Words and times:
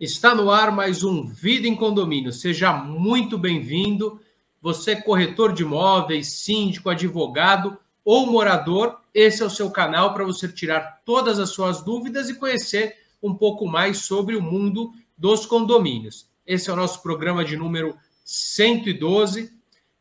Está 0.00 0.32
no 0.32 0.48
ar 0.48 0.70
mais 0.70 1.02
um 1.02 1.26
Vida 1.26 1.66
em 1.66 1.74
Condomínio. 1.74 2.32
Seja 2.32 2.72
muito 2.72 3.36
bem-vindo. 3.36 4.20
Você, 4.62 4.94
corretor 4.94 5.52
de 5.52 5.64
imóveis, 5.64 6.34
síndico, 6.34 6.88
advogado 6.88 7.76
ou 8.04 8.24
morador, 8.24 9.00
esse 9.12 9.42
é 9.42 9.46
o 9.46 9.50
seu 9.50 9.72
canal 9.72 10.14
para 10.14 10.22
você 10.22 10.46
tirar 10.46 11.02
todas 11.04 11.40
as 11.40 11.50
suas 11.50 11.82
dúvidas 11.82 12.30
e 12.30 12.36
conhecer 12.36 12.94
um 13.20 13.34
pouco 13.34 13.66
mais 13.66 13.98
sobre 13.98 14.36
o 14.36 14.40
mundo 14.40 14.92
dos 15.16 15.44
condomínios. 15.44 16.28
Esse 16.46 16.70
é 16.70 16.72
o 16.72 16.76
nosso 16.76 17.02
programa 17.02 17.44
de 17.44 17.56
número 17.56 17.96
112. 18.24 19.52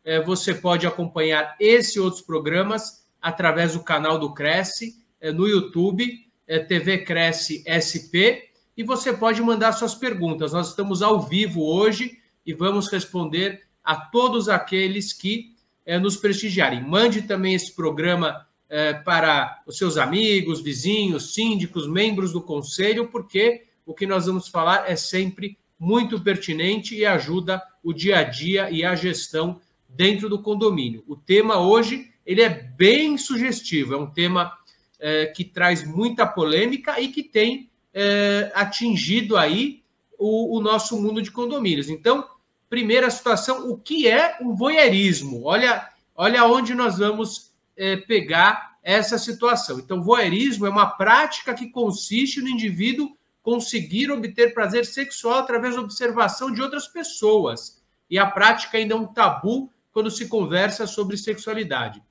É, 0.05 0.21
você 0.21 0.53
pode 0.53 0.85
acompanhar 0.85 1.55
esse 1.59 1.97
e 1.97 2.01
outros 2.01 2.21
programas 2.21 3.03
através 3.19 3.73
do 3.73 3.83
canal 3.83 4.19
do 4.19 4.31
Cresce, 4.31 5.03
é, 5.19 5.31
no 5.31 5.47
YouTube, 5.47 6.07
é, 6.47 6.59
TV 6.59 6.99
Cresce 6.99 7.63
SP 7.65 8.46
e 8.77 8.83
você 8.83 9.11
pode 9.11 9.41
mandar 9.41 9.71
suas 9.71 9.95
perguntas. 9.95 10.53
Nós 10.53 10.69
estamos 10.69 11.01
ao 11.01 11.19
vivo 11.19 11.63
hoje 11.63 12.19
e 12.45 12.53
vamos 12.53 12.87
responder 12.87 13.63
a 13.83 13.95
todos 13.95 14.47
aqueles 14.47 15.11
que 15.11 15.55
é, 15.83 15.97
nos 15.97 16.15
prestigiarem. 16.15 16.83
Mande 16.83 17.23
também 17.23 17.55
esse 17.55 17.75
programa 17.75 18.45
é, 18.69 18.93
para 18.93 19.63
os 19.65 19.77
seus 19.77 19.97
amigos, 19.97 20.61
vizinhos, 20.61 21.33
síndicos, 21.33 21.87
membros 21.87 22.31
do 22.31 22.41
conselho, 22.41 23.07
porque 23.07 23.63
o 23.83 23.95
que 23.95 24.05
nós 24.05 24.27
vamos 24.27 24.47
falar 24.47 24.89
é 24.89 24.95
sempre 24.95 25.57
muito 25.79 26.21
pertinente 26.21 26.95
e 26.95 27.05
ajuda 27.05 27.63
o 27.83 27.93
dia 27.93 28.19
a 28.19 28.23
dia 28.23 28.69
e 28.69 28.83
a 28.85 28.93
gestão 28.95 29.59
dentro 29.89 30.29
do 30.29 30.41
condomínio. 30.41 31.03
O 31.07 31.15
tema 31.15 31.57
hoje 31.59 32.11
ele 32.25 32.41
é 32.41 32.49
bem 32.49 33.17
sugestivo, 33.17 33.93
é 33.93 33.97
um 33.97 34.11
tema 34.11 34.51
é, 34.99 35.27
que 35.27 35.45
traz 35.45 35.87
muita 35.87 36.27
polêmica 36.27 36.99
e 36.99 37.07
que 37.07 37.23
tem 37.23 37.66
é, 37.99 38.51
atingido 38.53 39.35
aí 39.35 39.81
o, 40.19 40.55
o, 40.55 40.61
nosso 40.61 41.01
mundo 41.01 41.19
de 41.19 41.31
condomínios. 41.31 41.89
Então, 41.89 42.29
primeira 42.69 43.09
situação, 43.09 43.71
o 43.71 43.75
que 43.75 44.07
é 44.07 44.37
um 44.39 44.55
voyeurismo? 44.55 45.43
Olha, 45.43 45.89
olha 46.15 46.45
onde 46.45 46.75
nós 46.75 46.99
vamos 46.99 47.51
é, 47.75 47.97
pegar 47.97 48.77
essa 48.83 49.17
situação. 49.17 49.79
Então, 49.79 50.03
voyeurismo 50.03 50.67
é 50.67 50.69
uma 50.69 50.85
prática 50.85 51.55
que 51.55 51.71
consiste 51.71 52.39
no 52.39 52.47
indivíduo 52.47 53.17
conseguir 53.41 54.11
obter 54.11 54.53
prazer 54.53 54.85
sexual 54.85 55.39
através 55.39 55.73
da 55.73 55.81
observação 55.81 56.51
de 56.51 56.61
outras 56.61 56.87
pessoas. 56.87 57.81
E 58.07 58.19
a 58.19 58.27
prática 58.27 58.77
ainda 58.77 58.93
é 58.93 58.97
um 58.97 59.07
tabu 59.07 59.73
quando 59.91 60.11
se 60.11 60.27
conversa 60.27 60.85
sobre 60.85 61.17
sexualidade. 61.17 62.03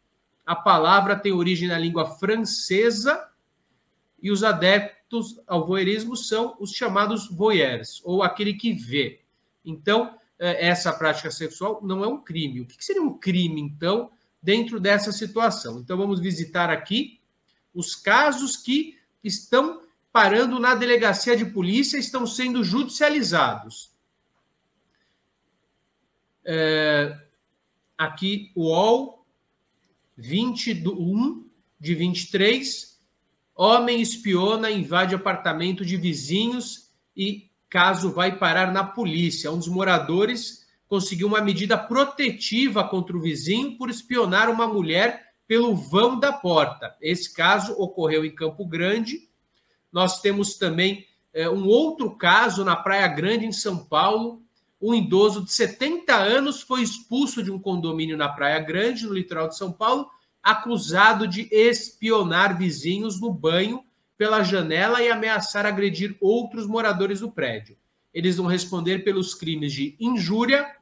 A 0.45 0.57
palavra 0.57 1.15
tem 1.15 1.31
origem 1.31 1.69
na 1.69 1.79
língua 1.79 2.07
francesa 2.07 3.23
e 4.27 4.31
os 4.33 4.43
adeptos 4.43 5.41
ao 5.47 5.65
voyeurismo 5.65 6.17
são 6.17 6.57
os 6.59 6.73
chamados 6.73 7.29
voyeurs, 7.29 8.03
ou 8.05 8.25
aquele 8.25 8.55
que 8.55 8.73
vê. 8.73 9.21
Então, 9.65 10.19
é, 10.37 10.67
essa 10.67 10.93
prática 10.93 11.31
sexual 11.31 11.81
não 11.81 12.03
é 12.03 12.09
um 12.09 12.21
crime. 12.21 12.61
O 12.61 12.67
que 12.67 12.85
seria 12.85 13.01
um 13.01 13.17
crime, 13.17 13.61
então, 13.61 14.11
dentro 14.43 14.81
dessa 14.81 15.13
situação? 15.13 15.79
Então, 15.79 15.97
vamos 15.97 16.19
visitar 16.19 16.71
aqui 16.71 17.21
os 17.73 17.95
casos 17.95 18.57
que 18.57 18.99
estão 19.23 19.81
parando 20.13 20.59
na 20.59 20.75
delegacia 20.75 21.37
de 21.37 21.45
polícia, 21.45 21.97
estão 21.97 22.27
sendo 22.27 22.65
judicializados. 22.65 23.93
É, 26.45 27.17
aqui, 27.97 28.51
o 28.57 28.71
UOL, 28.71 29.25
21 30.17 31.49
de 31.79 31.95
23, 31.95 32.96
Homem 33.57 34.03
espiona, 34.03 34.71
invade 34.71 35.15
apartamento 35.15 35.85
de 35.85 35.97
vizinhos 35.97 36.91
e 37.17 37.51
caso 37.71 38.13
vai 38.13 38.37
parar 38.37 38.71
na 38.71 38.85
polícia. 38.85 39.51
Um 39.51 39.57
dos 39.57 39.69
moradores 39.69 40.67
conseguiu 40.87 41.27
uma 41.27 41.41
medida 41.41 41.79
protetiva 41.79 42.85
contra 42.85 43.17
o 43.17 43.21
vizinho 43.21 43.79
por 43.79 43.89
espionar 43.89 44.51
uma 44.51 44.69
mulher 44.69 45.33
pelo 45.49 45.75
vão 45.75 46.21
da 46.21 46.33
porta. 46.33 46.95
Esse 47.01 47.33
caso 47.33 47.73
ocorreu 47.79 48.25
em 48.27 48.35
Campo 48.35 48.67
Grande. 48.67 49.29
Nós 49.91 50.21
temos 50.21 50.59
também 50.59 51.07
é, 51.33 51.49
um 51.49 51.67
outro 51.67 52.15
caso 52.15 52.65
na 52.65 52.77
Praia 52.77 53.09
Grande, 53.09 53.47
em 53.47 53.53
São 53.53 53.85
Paulo. 53.87 54.43
Um 54.81 54.95
idoso 54.95 55.43
de 55.43 55.53
70 55.53 56.15
anos 56.15 56.61
foi 56.61 56.83
expulso 56.83 57.43
de 57.43 57.51
um 57.51 57.59
condomínio 57.59 58.17
na 58.17 58.29
Praia 58.29 58.59
Grande, 58.59 59.07
no 59.07 59.15
litoral 59.15 59.49
de 59.49 59.57
São 59.57 59.73
Paulo, 59.73 60.11
acusado 60.47 61.27
de 61.27 61.49
espionar 61.51 62.57
vizinhos 62.57 63.21
no 63.21 63.33
banho 63.33 63.85
pela 64.17 64.45
janela 64.45 65.03
e 65.03 65.11
ameaçar 65.11 65.67
agredir 65.67 66.17
outros 66.21 66.69
moradores 66.69 67.19
do 67.19 67.29
prédio. 67.29 67.77
Eles 68.15 68.37
vão 68.37 68.47
responder 68.47 69.01
pelos 69.01 69.35
crimes 69.35 69.73
de 69.73 69.97
injúria, 69.99 70.73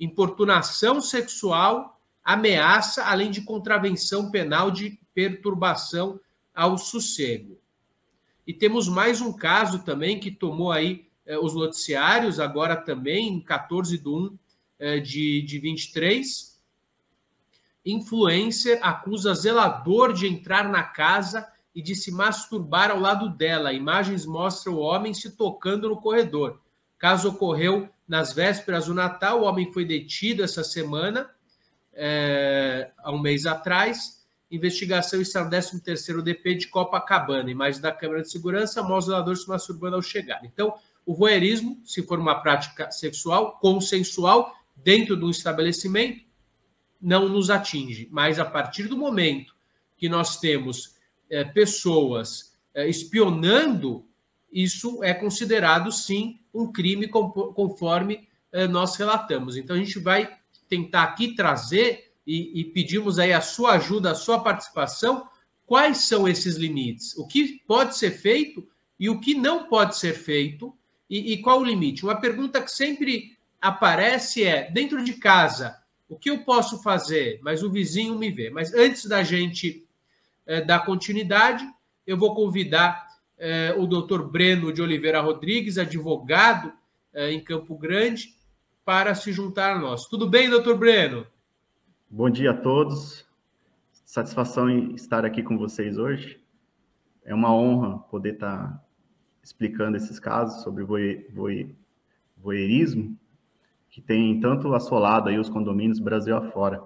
importunação 0.00 1.00
sexual, 1.00 2.00
ameaça, 2.24 3.04
além 3.04 3.30
de 3.30 3.42
contravenção 3.42 4.28
penal 4.28 4.72
de 4.72 4.98
perturbação 5.14 6.18
ao 6.52 6.76
sossego. 6.76 7.60
E 8.44 8.52
temos 8.52 8.88
mais 8.88 9.20
um 9.20 9.32
caso 9.32 9.84
também 9.84 10.18
que 10.18 10.32
tomou 10.32 10.72
aí 10.72 11.06
eh, 11.24 11.38
os 11.38 11.54
noticiários, 11.54 12.40
agora 12.40 12.74
também, 12.74 13.28
em 13.28 13.40
14 13.40 13.98
de 13.98 14.08
1 14.08 14.38
eh, 14.80 14.98
de, 14.98 15.42
de 15.42 15.58
23, 15.60 16.55
Influencer 17.86 18.80
acusa 18.82 19.32
zelador 19.32 20.12
de 20.12 20.26
entrar 20.26 20.68
na 20.68 20.82
casa 20.82 21.46
e 21.72 21.80
de 21.80 21.94
se 21.94 22.10
masturbar 22.10 22.90
ao 22.90 22.98
lado 22.98 23.28
dela. 23.28 23.72
Imagens 23.72 24.26
mostram 24.26 24.74
o 24.74 24.80
homem 24.80 25.14
se 25.14 25.36
tocando 25.36 25.88
no 25.88 26.00
corredor. 26.00 26.60
Caso 26.98 27.28
ocorreu 27.28 27.88
nas 28.08 28.32
vésperas 28.32 28.86
do 28.86 28.94
Natal, 28.94 29.40
o 29.40 29.44
homem 29.44 29.72
foi 29.72 29.84
detido 29.84 30.42
essa 30.42 30.64
semana, 30.64 31.30
é, 31.92 32.90
há 32.98 33.12
um 33.12 33.20
mês 33.20 33.46
atrás. 33.46 34.26
Investigação 34.50 35.20
está 35.20 35.44
no 35.44 35.50
13º 35.50 36.22
DP 36.22 36.54
de 36.54 36.68
Copacabana. 36.68 37.50
Imagens 37.50 37.80
da 37.80 37.92
câmera 37.92 38.22
de 38.22 38.30
segurança 38.30 38.82
mostra 38.82 38.98
o 38.98 39.16
zelador 39.16 39.36
se 39.36 39.48
masturbando 39.48 39.96
ao 39.96 40.02
chegar. 40.02 40.40
Então, 40.44 40.74
o 41.04 41.14
voyeurismo, 41.14 41.80
se 41.84 42.02
for 42.02 42.18
uma 42.18 42.40
prática 42.40 42.90
sexual 42.90 43.58
consensual 43.58 44.52
dentro 44.74 45.16
do 45.16 45.30
estabelecimento, 45.30 46.25
não 47.00 47.28
nos 47.28 47.50
atinge. 47.50 48.08
Mas 48.10 48.38
a 48.38 48.44
partir 48.44 48.84
do 48.84 48.96
momento 48.96 49.54
que 49.96 50.08
nós 50.08 50.38
temos 50.38 50.96
é, 51.30 51.44
pessoas 51.44 52.54
é, 52.74 52.88
espionando, 52.88 54.04
isso 54.52 55.02
é 55.02 55.12
considerado 55.12 55.90
sim 55.90 56.40
um 56.52 56.70
crime 56.70 57.08
conforme 57.08 58.28
é, 58.52 58.66
nós 58.66 58.96
relatamos. 58.96 59.56
Então 59.56 59.76
a 59.76 59.78
gente 59.78 59.98
vai 59.98 60.36
tentar 60.68 61.02
aqui 61.04 61.34
trazer 61.34 62.12
e, 62.26 62.60
e 62.60 62.64
pedimos 62.64 63.18
aí 63.18 63.32
a 63.32 63.40
sua 63.40 63.72
ajuda, 63.72 64.10
a 64.10 64.14
sua 64.14 64.40
participação. 64.40 65.28
Quais 65.64 65.98
são 65.98 66.26
esses 66.26 66.56
limites? 66.56 67.16
O 67.16 67.26
que 67.26 67.60
pode 67.66 67.96
ser 67.96 68.12
feito 68.12 68.66
e 68.98 69.08
o 69.08 69.20
que 69.20 69.34
não 69.34 69.64
pode 69.68 69.96
ser 69.96 70.14
feito? 70.14 70.74
E, 71.08 71.34
e 71.34 71.38
qual 71.38 71.60
o 71.60 71.64
limite? 71.64 72.04
Uma 72.04 72.20
pergunta 72.20 72.60
que 72.60 72.70
sempre 72.70 73.36
aparece 73.60 74.44
é: 74.44 74.70
dentro 74.70 75.02
de 75.04 75.14
casa, 75.14 75.76
o 76.08 76.16
que 76.16 76.30
eu 76.30 76.44
posso 76.44 76.82
fazer? 76.82 77.40
Mas 77.42 77.62
o 77.62 77.70
vizinho 77.70 78.18
me 78.18 78.30
vê. 78.30 78.50
Mas 78.50 78.72
antes 78.72 79.06
da 79.06 79.22
gente 79.22 79.86
é, 80.46 80.60
dar 80.60 80.84
continuidade, 80.84 81.66
eu 82.06 82.16
vou 82.16 82.34
convidar 82.34 83.06
é, 83.36 83.74
o 83.76 83.86
doutor 83.86 84.30
Breno 84.30 84.72
de 84.72 84.80
Oliveira 84.80 85.20
Rodrigues, 85.20 85.78
advogado 85.78 86.72
é, 87.12 87.32
em 87.32 87.42
Campo 87.42 87.76
Grande, 87.76 88.34
para 88.84 89.14
se 89.14 89.32
juntar 89.32 89.76
a 89.76 89.78
nós. 89.78 90.06
Tudo 90.06 90.28
bem, 90.28 90.48
doutor 90.48 90.78
Breno? 90.78 91.26
Bom 92.08 92.30
dia 92.30 92.52
a 92.52 92.56
todos. 92.56 93.26
Satisfação 94.04 94.70
em 94.70 94.94
estar 94.94 95.24
aqui 95.24 95.42
com 95.42 95.58
vocês 95.58 95.98
hoje. 95.98 96.40
É 97.24 97.34
uma 97.34 97.52
honra 97.52 97.98
poder 97.98 98.34
estar 98.34 98.80
explicando 99.42 99.96
esses 99.96 100.20
casos 100.20 100.62
sobre 100.62 100.84
voyeurismo 102.36 103.18
que 103.96 104.02
tem 104.02 104.38
tanto 104.40 104.74
assolado 104.74 105.30
aí 105.30 105.38
os 105.38 105.48
condomínios 105.48 105.98
Brasil 105.98 106.36
afora. 106.36 106.82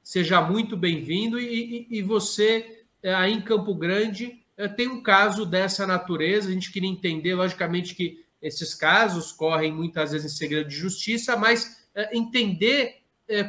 Seja 0.00 0.40
muito 0.40 0.76
bem-vindo 0.76 1.40
e, 1.40 1.88
e, 1.90 1.98
e, 1.98 2.02
você 2.02 2.84
é, 3.02 3.12
aí 3.12 3.32
em 3.32 3.40
Campo 3.40 3.74
Grande 3.74 4.40
é, 4.56 4.68
tem 4.68 4.86
um 4.86 5.02
caso 5.02 5.44
dessa 5.44 5.88
natureza. 5.88 6.50
A 6.50 6.52
gente 6.52 6.70
queria 6.70 6.88
entender, 6.88 7.34
logicamente, 7.34 7.96
que 7.96 8.24
esses 8.40 8.76
casos 8.76 9.32
correm 9.32 9.72
muitas 9.72 10.12
vezes 10.12 10.32
em 10.32 10.36
segredo 10.36 10.68
de 10.68 10.76
justiça, 10.76 11.36
mas 11.36 11.84
é, 11.92 12.16
entender 12.16 12.98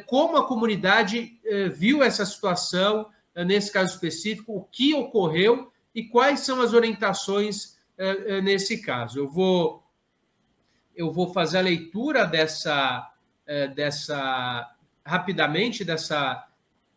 como 0.08 0.36
a 0.36 0.46
comunidade 0.46 1.40
viu 1.78 2.04
essa 2.04 2.26
situação, 2.26 3.08
nesse 3.46 3.72
caso 3.72 3.94
específico, 3.94 4.58
o 4.58 4.64
que 4.66 4.94
ocorreu 4.94 5.72
e 5.96 6.04
quais 6.04 6.42
são 6.42 6.60
as 6.60 6.74
orientações 6.74 7.78
nesse 8.44 8.82
caso. 8.82 9.20
Eu 9.20 9.30
vou 9.30 9.82
eu 11.00 11.14
vou 11.14 11.32
fazer 11.32 11.60
a 11.60 11.62
leitura 11.62 12.26
dessa, 12.26 13.10
é, 13.48 13.70
dessa 13.70 14.70
rapidamente 15.06 15.86
dessa, 15.86 16.46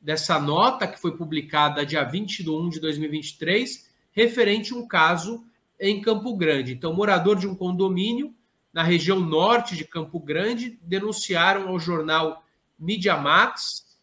dessa 0.01 0.41
nota 0.41 0.89
que 0.89 1.01
foi 1.01 1.17
publicada 1.17 1.87
dia 1.87 2.03
20 2.03 2.43
de 2.43 2.51
1 2.51 2.69
de 2.69 2.81
2023, 2.81 3.89
referente 4.11 4.75
a 4.75 4.77
um 4.77 4.89
caso 4.89 5.45
em 5.79 6.01
Campo 6.01 6.37
Grande. 6.37 6.73
Então, 6.73 6.93
morador 6.93 7.37
de 7.37 7.47
um 7.47 7.55
condomínio 7.55 8.35
na 8.73 8.83
região 8.83 9.21
norte 9.21 9.77
de 9.77 9.85
Campo 9.85 10.19
Grande 10.19 10.81
denunciaram 10.83 11.69
ao 11.69 11.79
jornal 11.79 12.45
Mídia 12.77 13.17
Max 13.17 13.97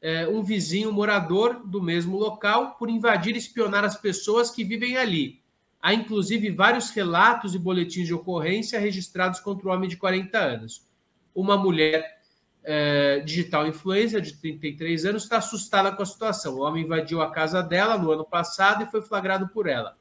é, 0.00 0.26
um 0.26 0.42
vizinho 0.42 0.90
morador 0.90 1.66
do 1.66 1.82
mesmo 1.82 2.16
local 2.16 2.76
por 2.76 2.88
invadir 2.88 3.34
e 3.34 3.38
espionar 3.38 3.84
as 3.84 4.00
pessoas 4.00 4.50
que 4.50 4.64
vivem 4.64 4.96
ali. 4.96 5.37
Há 5.80 5.94
inclusive 5.94 6.50
vários 6.50 6.90
relatos 6.90 7.54
e 7.54 7.58
boletins 7.58 8.06
de 8.06 8.14
ocorrência 8.14 8.80
registrados 8.80 9.40
contra 9.40 9.68
o 9.68 9.72
homem 9.72 9.88
de 9.88 9.96
40 9.96 10.36
anos. 10.36 10.86
Uma 11.34 11.56
mulher 11.56 12.18
é, 12.64 13.20
digital 13.20 13.66
influencer 13.66 14.20
de 14.20 14.34
33 14.34 15.06
anos 15.06 15.22
está 15.22 15.38
assustada 15.38 15.92
com 15.92 16.02
a 16.02 16.06
situação. 16.06 16.56
O 16.56 16.62
homem 16.62 16.84
invadiu 16.84 17.22
a 17.22 17.30
casa 17.30 17.62
dela 17.62 17.96
no 17.96 18.10
ano 18.10 18.24
passado 18.24 18.82
e 18.82 18.90
foi 18.90 19.00
flagrado 19.00 19.48
por 19.48 19.68
ela. 19.68 19.96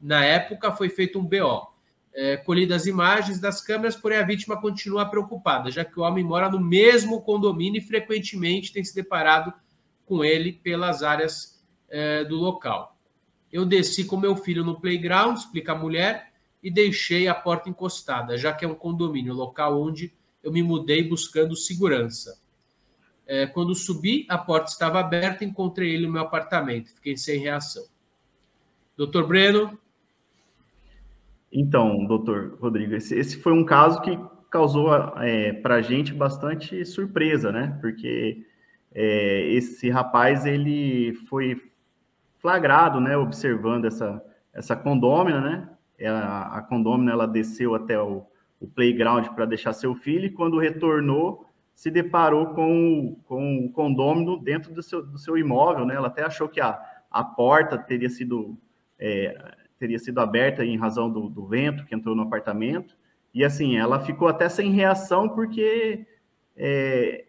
Na 0.00 0.24
época, 0.24 0.72
foi 0.72 0.88
feito 0.88 1.18
um 1.18 1.24
BO. 1.24 1.70
É, 2.14 2.36
colhidas 2.36 2.86
imagens 2.86 3.40
das 3.40 3.60
câmeras, 3.60 3.96
porém 3.96 4.18
a 4.18 4.22
vítima 4.22 4.60
continua 4.60 5.06
preocupada, 5.06 5.70
já 5.70 5.84
que 5.84 5.98
o 5.98 6.02
homem 6.02 6.22
mora 6.22 6.50
no 6.50 6.60
mesmo 6.60 7.22
condomínio 7.22 7.78
e 7.78 7.84
frequentemente 7.84 8.72
tem 8.72 8.84
se 8.84 8.94
deparado 8.94 9.52
com 10.04 10.22
ele 10.22 10.52
pelas 10.52 11.02
áreas 11.02 11.62
é, 11.88 12.22
do 12.24 12.36
local. 12.36 12.91
Eu 13.52 13.66
desci 13.66 14.04
com 14.04 14.16
meu 14.16 14.34
filho 14.34 14.64
no 14.64 14.80
playground, 14.80 15.36
explica 15.36 15.72
a 15.72 15.78
mulher, 15.78 16.32
e 16.62 16.70
deixei 16.70 17.28
a 17.28 17.34
porta 17.34 17.68
encostada, 17.68 18.38
já 18.38 18.52
que 18.52 18.64
é 18.64 18.68
um 18.68 18.74
condomínio, 18.74 19.34
local 19.34 19.80
onde 19.82 20.12
eu 20.42 20.52
me 20.52 20.62
mudei 20.62 21.06
buscando 21.08 21.56
segurança. 21.56 22.40
É, 23.26 23.46
quando 23.46 23.74
subi, 23.74 24.26
a 24.28 24.38
porta 24.38 24.70
estava 24.70 25.00
aberta, 25.00 25.44
encontrei 25.44 25.94
ele 25.94 26.06
no 26.06 26.12
meu 26.12 26.22
apartamento. 26.22 26.92
Fiquei 26.94 27.16
sem 27.16 27.38
reação. 27.38 27.84
Doutor 28.96 29.26
Breno? 29.26 29.78
Então, 31.52 32.04
doutor 32.06 32.58
Rodrigo, 32.60 32.94
esse, 32.94 33.14
esse 33.14 33.36
foi 33.36 33.52
um 33.52 33.64
caso 33.64 34.00
que 34.00 34.18
causou 34.50 34.92
é, 35.18 35.52
para 35.52 35.76
a 35.76 35.82
gente 35.82 36.12
bastante 36.12 36.84
surpresa, 36.84 37.52
né? 37.52 37.78
Porque 37.80 38.44
é, 38.94 39.48
esse 39.52 39.88
rapaz 39.88 40.44
ele 40.44 41.14
foi 41.28 41.71
flagrado, 42.42 43.00
né? 43.00 43.16
Observando 43.16 43.86
essa, 43.86 44.22
essa 44.52 44.76
condômina, 44.76 45.40
né? 45.40 45.68
Ela, 45.96 46.48
a 46.48 46.60
condômina 46.60 47.12
ela 47.12 47.26
desceu 47.26 47.76
até 47.76 47.98
o, 47.98 48.26
o 48.60 48.66
playground 48.66 49.28
para 49.28 49.46
deixar 49.46 49.72
seu 49.72 49.94
filho, 49.94 50.26
e 50.26 50.30
quando 50.30 50.58
retornou, 50.58 51.46
se 51.74 51.90
deparou 51.90 52.48
com, 52.48 53.16
com 53.24 53.64
o 53.64 53.72
condômino 53.72 54.36
dentro 54.36 54.74
do 54.74 54.82
seu, 54.82 55.06
do 55.06 55.16
seu 55.16 55.38
imóvel, 55.38 55.86
né? 55.86 55.94
Ela 55.94 56.08
até 56.08 56.24
achou 56.24 56.48
que 56.48 56.60
a, 56.60 56.78
a 57.10 57.22
porta 57.22 57.78
teria 57.78 58.10
sido, 58.10 58.58
é, 58.98 59.54
teria 59.78 59.98
sido 59.98 60.18
aberta 60.18 60.64
em 60.64 60.76
razão 60.76 61.08
do, 61.08 61.28
do 61.28 61.46
vento 61.46 61.86
que 61.86 61.94
entrou 61.94 62.16
no 62.16 62.22
apartamento, 62.22 62.96
e 63.32 63.44
assim, 63.44 63.78
ela 63.78 64.00
ficou 64.00 64.28
até 64.28 64.48
sem 64.48 64.72
reação 64.72 65.28
porque 65.28 66.06
é, 66.56 67.24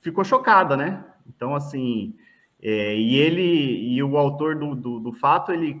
ficou 0.00 0.22
chocada, 0.22 0.76
né? 0.76 1.04
Então, 1.26 1.54
assim, 1.54 2.14
é, 2.62 2.96
e 2.96 3.16
ele, 3.16 3.94
e 3.94 4.02
o 4.02 4.16
autor 4.16 4.56
do, 4.56 4.74
do, 4.74 5.00
do 5.00 5.12
fato, 5.12 5.52
ele 5.52 5.80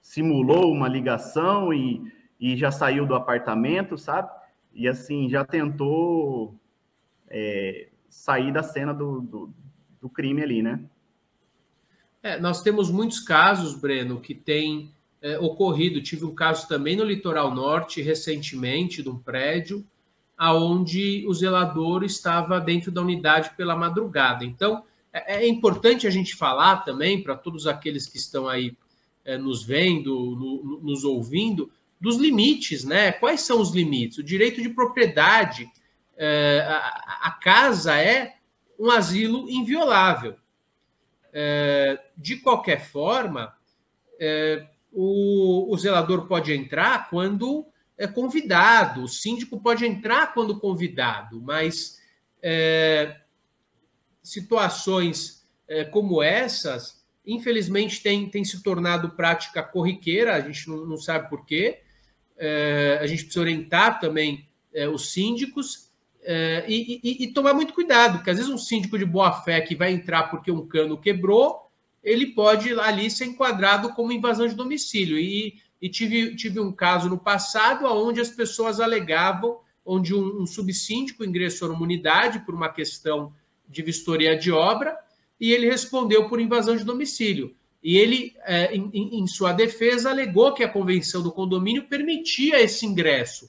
simulou 0.00 0.72
uma 0.72 0.88
ligação 0.88 1.72
e 1.72 2.14
e 2.38 2.56
já 2.56 2.70
saiu 2.70 3.06
do 3.06 3.14
apartamento, 3.14 3.96
sabe? 3.96 4.30
E 4.74 4.86
assim, 4.86 5.28
já 5.28 5.44
tentou 5.44 6.54
é, 7.28 7.88
sair 8.08 8.52
da 8.52 8.62
cena 8.62 8.92
do, 8.92 9.20
do, 9.20 9.54
do, 10.00 10.08
crime 10.08 10.42
ali, 10.42 10.62
né? 10.62 10.80
É, 12.22 12.38
nós 12.38 12.62
temos 12.62 12.90
muitos 12.90 13.20
casos, 13.20 13.74
Breno, 13.74 14.20
que 14.20 14.34
tem 14.34 14.92
é, 15.22 15.38
ocorrido. 15.38 16.02
Tive 16.02 16.24
um 16.24 16.34
caso 16.34 16.68
também 16.68 16.96
no 16.96 17.04
litoral 17.04 17.54
norte, 17.54 18.02
recentemente, 18.02 19.02
de 19.02 19.08
um 19.08 19.18
prédio, 19.18 19.84
aonde 20.36 21.24
o 21.26 21.32
zelador 21.32 22.04
estava 22.04 22.60
dentro 22.60 22.92
da 22.92 23.00
unidade 23.00 23.52
pela 23.56 23.74
madrugada. 23.74 24.44
Então, 24.44 24.84
é, 25.16 25.44
é 25.44 25.48
importante 25.48 26.06
a 26.06 26.10
gente 26.10 26.34
falar 26.34 26.84
também, 26.84 27.22
para 27.22 27.36
todos 27.36 27.66
aqueles 27.66 28.06
que 28.06 28.18
estão 28.18 28.46
aí 28.48 28.76
é, 29.24 29.38
nos 29.38 29.62
vendo, 29.64 30.10
no, 30.36 30.80
nos 30.82 31.04
ouvindo, 31.04 31.70
dos 32.00 32.16
limites, 32.16 32.84
né? 32.84 33.12
Quais 33.12 33.40
são 33.40 33.60
os 33.60 33.72
limites? 33.72 34.18
O 34.18 34.22
direito 34.22 34.60
de 34.60 34.68
propriedade, 34.68 35.70
é, 36.16 36.64
a, 36.68 37.28
a, 37.28 37.30
casa 37.30 37.98
é 37.98 38.36
um 38.78 38.90
asilo 38.90 39.48
inviolável. 39.48 40.36
É, 41.32 41.98
de 42.16 42.36
qualquer 42.36 42.84
forma, 42.86 43.54
é, 44.20 44.66
o, 44.92 45.72
o, 45.72 45.78
zelador 45.78 46.26
pode 46.26 46.52
entrar 46.52 47.10
quando 47.10 47.66
é 47.98 48.06
convidado, 48.06 49.02
o 49.02 49.08
síndico 49.08 49.60
pode 49.60 49.84
entrar 49.84 50.32
quando 50.32 50.58
convidado, 50.58 51.40
mas 51.40 52.00
é, 52.42 53.16
situações 54.26 55.46
é, 55.68 55.84
como 55.84 56.22
essas, 56.22 57.04
infelizmente, 57.24 58.02
tem, 58.02 58.44
se 58.44 58.62
tornado 58.62 59.10
prática 59.10 59.62
corriqueira, 59.62 60.34
a 60.34 60.40
gente 60.40 60.68
não, 60.68 60.84
não 60.84 60.96
sabe 60.96 61.28
por 61.28 61.44
quê, 61.44 61.80
é, 62.36 62.98
a 63.00 63.06
gente 63.06 63.24
precisa 63.24 63.40
orientar 63.40 64.00
também 64.00 64.48
é, 64.74 64.88
os 64.88 65.12
síndicos 65.12 65.86
e, 66.66 67.00
e, 67.04 67.22
e, 67.22 67.28
tomar 67.28 67.54
muito 67.54 67.72
cuidado, 67.72 68.18
porque 68.18 68.30
às 68.30 68.36
vezes 68.36 68.50
um 68.50 68.58
síndico 68.58 68.98
de 68.98 69.04
boa 69.04 69.30
fé 69.42 69.60
que 69.60 69.76
vai 69.76 69.92
entrar 69.92 70.24
porque 70.24 70.50
um 70.50 70.66
cano 70.66 70.98
quebrou, 70.98 71.70
ele 72.02 72.26
pode 72.26 72.72
ali 72.80 73.08
ser 73.08 73.26
enquadrado 73.26 73.92
como 73.92 74.10
invasão 74.10 74.48
de 74.48 74.56
domicílio. 74.56 75.16
E, 75.16 75.54
e 75.80 75.88
tive, 75.88 76.34
tive 76.34 76.58
um 76.58 76.72
caso 76.72 77.08
no 77.08 77.18
passado 77.18 77.86
onde 77.86 78.20
as 78.20 78.30
pessoas 78.30 78.80
alegavam, 78.80 79.60
onde 79.84 80.14
um, 80.14 80.42
um 80.42 80.46
subsíndico 80.46 81.24
ingressou 81.24 81.68
numa 81.68 81.82
unidade 81.82 82.40
por 82.40 82.54
uma 82.54 82.68
questão 82.68 83.32
de 83.68 83.82
vistoria 83.82 84.36
de 84.36 84.50
obra, 84.50 84.96
e 85.38 85.52
ele 85.52 85.66
respondeu 85.66 86.28
por 86.28 86.40
invasão 86.40 86.76
de 86.76 86.84
domicílio. 86.84 87.54
E 87.82 87.96
ele, 87.96 88.34
é, 88.44 88.74
em, 88.74 89.26
sua 89.26 89.52
defesa, 89.52 90.10
alegou 90.10 90.52
que 90.52 90.64
a 90.64 90.68
convenção 90.68 91.22
do 91.22 91.30
condomínio 91.30 91.84
permitia 91.84 92.60
esse 92.60 92.84
ingresso. 92.84 93.48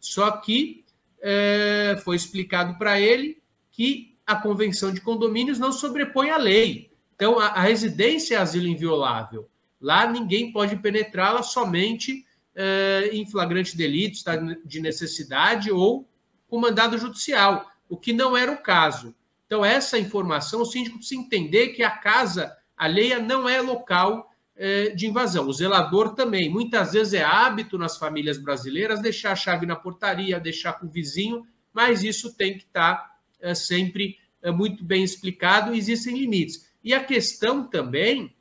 Só 0.00 0.30
que 0.30 0.84
é, 1.20 2.00
foi 2.02 2.16
explicado 2.16 2.78
para 2.78 3.00
ele 3.00 3.42
que 3.70 4.16
a 4.26 4.36
convenção 4.36 4.92
de 4.92 5.00
condomínios 5.00 5.58
não 5.58 5.72
sobrepõe 5.72 6.30
a 6.30 6.38
lei. 6.38 6.92
Então, 7.14 7.38
a, 7.38 7.60
residência 7.60 8.36
é 8.36 8.38
asilo 8.38 8.66
inviolável. 8.66 9.48
Lá 9.80 10.10
ninguém 10.10 10.50
pode 10.50 10.76
penetrá-la 10.76 11.42
somente 11.42 12.24
é, 12.54 13.10
em 13.12 13.26
flagrante 13.26 13.76
delito, 13.76 14.16
estado 14.16 14.56
de 14.64 14.80
necessidade 14.80 15.70
ou 15.70 16.08
com 16.48 16.58
mandado 16.58 16.96
judicial, 16.96 17.70
o 17.88 17.96
que 17.96 18.12
não 18.12 18.36
era 18.36 18.50
o 18.50 18.62
caso. 18.62 19.14
Então, 19.46 19.64
essa 19.64 19.98
informação, 19.98 20.62
o 20.62 20.66
síndico 20.66 20.98
precisa 20.98 21.20
entender 21.20 21.68
que 21.68 21.82
a 21.82 21.90
casa 21.90 22.56
alheia 22.76 23.18
não 23.18 23.48
é 23.48 23.60
local 23.60 24.30
é, 24.56 24.90
de 24.90 25.06
invasão. 25.06 25.48
O 25.48 25.52
zelador 25.52 26.14
também. 26.14 26.48
Muitas 26.48 26.92
vezes 26.92 27.14
é 27.14 27.22
hábito 27.22 27.76
nas 27.76 27.96
famílias 27.96 28.38
brasileiras 28.38 29.00
deixar 29.00 29.32
a 29.32 29.36
chave 29.36 29.66
na 29.66 29.76
portaria, 29.76 30.40
deixar 30.40 30.74
com 30.74 30.86
o 30.86 30.90
vizinho, 30.90 31.46
mas 31.72 32.02
isso 32.02 32.34
tem 32.34 32.56
que 32.56 32.64
estar 32.64 33.18
é, 33.40 33.54
sempre 33.54 34.16
é, 34.42 34.50
muito 34.50 34.84
bem 34.84 35.02
explicado. 35.02 35.74
Existem 35.74 36.16
limites. 36.16 36.72
E 36.82 36.94
a 36.94 37.02
questão 37.02 37.64
também: 37.64 38.34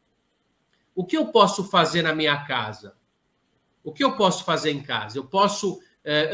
o 0.96 1.06
que 1.06 1.18
eu 1.18 1.28
posso 1.28 1.64
fazer 1.64 2.04
na 2.04 2.14
minha 2.14 2.44
casa? 2.46 2.96
O 3.84 3.92
que 3.92 4.04
eu 4.04 4.16
posso 4.16 4.46
fazer 4.46 4.72
em 4.72 4.82
casa? 4.82 5.18
Eu 5.18 5.26
posso 5.26 5.82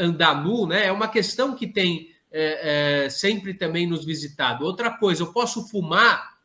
andar 0.00 0.42
nu, 0.42 0.66
né? 0.66 0.86
É 0.86 0.92
uma 0.92 1.06
questão 1.06 1.54
que 1.54 1.64
tem 1.64 2.09
é, 2.32 3.04
é, 3.04 3.08
sempre 3.08 3.54
também 3.54 3.86
nos 3.86 4.04
visitado. 4.04 4.64
Outra 4.64 4.90
coisa, 4.90 5.22
eu 5.22 5.32
posso 5.32 5.68
fumar 5.68 6.40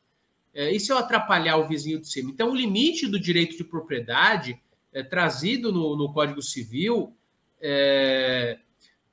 é, 0.56 0.74
e 0.74 0.80
se 0.80 0.90
eu 0.90 0.98
atrapalhar 0.98 1.58
o 1.58 1.68
vizinho 1.68 2.00
de 2.00 2.08
cima? 2.08 2.32
Então, 2.32 2.50
o 2.50 2.56
limite 2.56 3.08
do 3.08 3.20
direito 3.20 3.58
de 3.58 3.64
propriedade 3.66 4.58
é, 4.94 5.04
trazido 5.04 5.70
no, 5.70 5.98
no, 5.98 6.14
Código 6.14 6.42
Civil, 6.42 7.14
é, 7.60 8.58